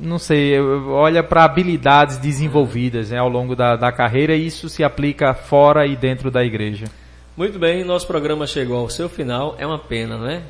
[0.00, 4.82] não sei, olha para habilidades desenvolvidas né, ao longo da, da carreira e isso se
[4.82, 6.86] aplica fora e dentro da igreja.
[7.36, 9.54] Muito bem, nosso programa chegou ao seu final.
[9.58, 10.42] É uma pena, né?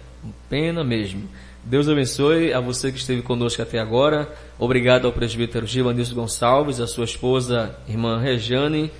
[0.48, 1.28] Pena mesmo.
[1.64, 4.32] Deus abençoe a você que esteve conosco até agora.
[4.56, 8.92] Obrigado ao presbítero Givanilson Gonçalves, a sua esposa, irmã Rejane,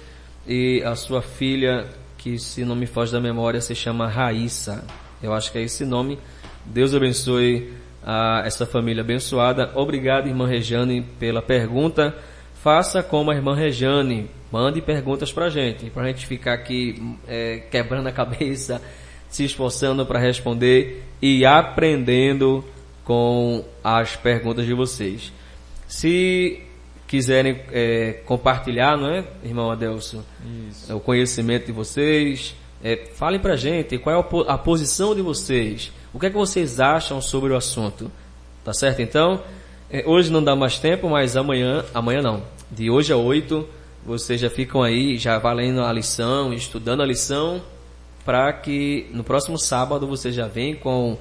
[0.47, 1.87] e a sua filha,
[2.19, 4.85] que se não me foge da memória, se chama Raíssa.
[5.23, 6.19] Eu acho que é esse nome.
[6.65, 7.73] Deus abençoe
[8.07, 9.73] a essa família abençoada.
[9.75, 12.15] Obrigado, irmã Rejane, pela pergunta.
[12.63, 14.31] Faça como a irmã Rejane.
[14.53, 18.81] Mande perguntas pra gente, pra gente ficar aqui é, quebrando a cabeça,
[19.29, 22.65] se esforçando para responder e aprendendo
[23.05, 25.33] com as perguntas de vocês.
[25.89, 26.63] Se
[27.09, 30.25] quiserem é, compartilhar, não é, irmão Adelso,
[30.89, 35.93] o conhecimento de vocês, é, falem pra gente qual é a a posição de vocês,
[36.17, 38.11] o que é que vocês acham sobre o assunto,
[38.65, 39.43] tá certo então?
[39.91, 43.69] É, hoje não dá mais tempo, mas amanhã, amanhã não, de hoje a 8,
[44.03, 47.61] vocês já ficam aí, já valendo a lição, estudando a lição,
[48.25, 51.19] para que no próximo sábado vocês já venham com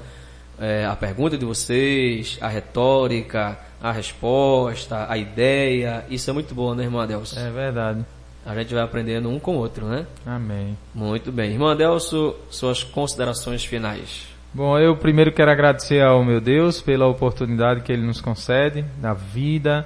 [0.57, 6.05] é, a pergunta de vocês, a retórica, a resposta, a ideia.
[6.09, 7.37] Isso é muito bom, né, irmão Adelso?
[7.37, 8.05] É verdade.
[8.45, 10.07] A gente vai aprendendo um com o outro, né?
[10.25, 10.77] Amém.
[10.93, 11.51] Muito bem.
[11.51, 14.34] Irmão Adelso, suas considerações finais.
[14.55, 19.13] Bom, eu primeiro quero agradecer ao meu Deus pela oportunidade que Ele nos concede, da
[19.13, 19.85] vida,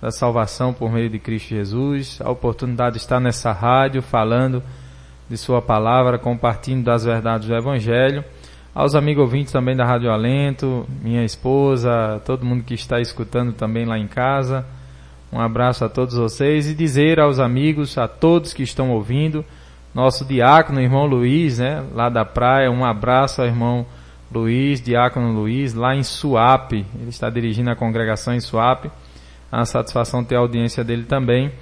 [0.00, 4.62] da salvação por meio de Cristo Jesus, a oportunidade de estar nessa rádio falando
[5.28, 8.24] de Sua palavra, compartilhando das verdades do Evangelho.
[8.74, 13.84] Aos amigos ouvintes também da Rádio Alento, minha esposa, todo mundo que está escutando também
[13.84, 14.64] lá em casa.
[15.30, 19.44] Um abraço a todos vocês e dizer aos amigos, a todos que estão ouvindo,
[19.94, 23.84] nosso diácono, irmão Luiz, né, lá da praia, um abraço ao irmão
[24.82, 26.84] diácono Luiz, lá em Suape.
[27.00, 28.90] Ele está dirigindo a congregação em Suape.
[29.50, 31.52] É uma satisfação ter a audiência dele também.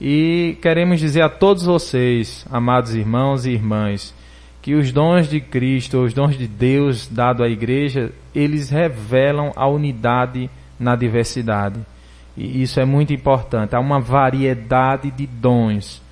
[0.00, 4.14] E queremos dizer a todos vocês, amados irmãos e irmãs,
[4.62, 9.66] que os dons de Cristo, os dons de Deus dado à igreja, eles revelam a
[9.66, 10.48] unidade
[10.78, 11.80] na diversidade.
[12.36, 13.74] E isso é muito importante.
[13.74, 16.02] Há uma variedade de dons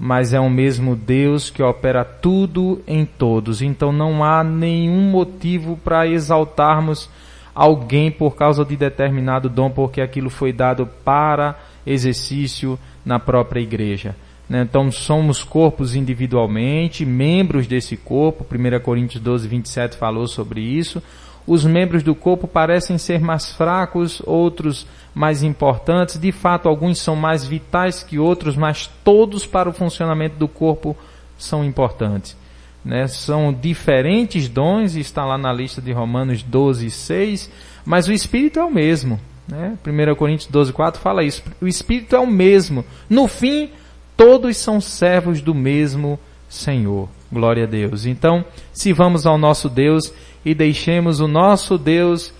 [0.00, 3.60] mas é o mesmo Deus que opera tudo em todos.
[3.60, 7.10] Então não há nenhum motivo para exaltarmos
[7.52, 14.14] alguém por causa de determinado dom, porque aquilo foi dado para exercício na própria igreja.
[14.48, 14.62] Né?
[14.62, 18.46] Então somos corpos individualmente, membros desse corpo.
[18.48, 21.02] 1 Coríntios 12, 27 falou sobre isso
[21.48, 26.18] os membros do corpo parecem ser mais fracos, outros mais importantes.
[26.18, 30.94] De fato, alguns são mais vitais que outros, mas todos para o funcionamento do corpo
[31.38, 32.36] são importantes.
[32.84, 33.06] Né?
[33.06, 37.50] São diferentes dons, está lá na lista de Romanos 12, 6,
[37.84, 39.18] mas o Espírito é o mesmo.
[39.48, 39.78] Né?
[39.86, 41.42] 1 Coríntios 12, 4 fala isso.
[41.62, 42.84] O Espírito é o mesmo.
[43.08, 43.70] No fim,
[44.18, 47.08] todos são servos do mesmo Senhor.
[47.32, 48.06] Glória a Deus.
[48.06, 50.12] Então, se vamos ao nosso Deus,
[50.44, 52.32] e deixemos o nosso Deus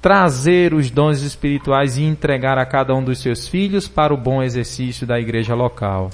[0.00, 4.42] trazer os dons espirituais e entregar a cada um dos seus filhos para o bom
[4.42, 6.10] exercício da igreja local.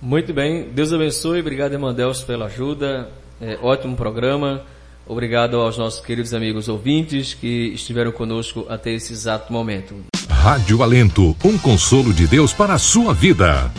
[0.00, 3.08] Muito bem, Deus abençoe, obrigado Delcio pela ajuda,
[3.40, 4.62] é, ótimo programa,
[5.06, 9.94] obrigado aos nossos queridos amigos ouvintes que estiveram conosco até esse exato momento.
[10.28, 13.72] Rádio Alento, um consolo de Deus para a sua vida.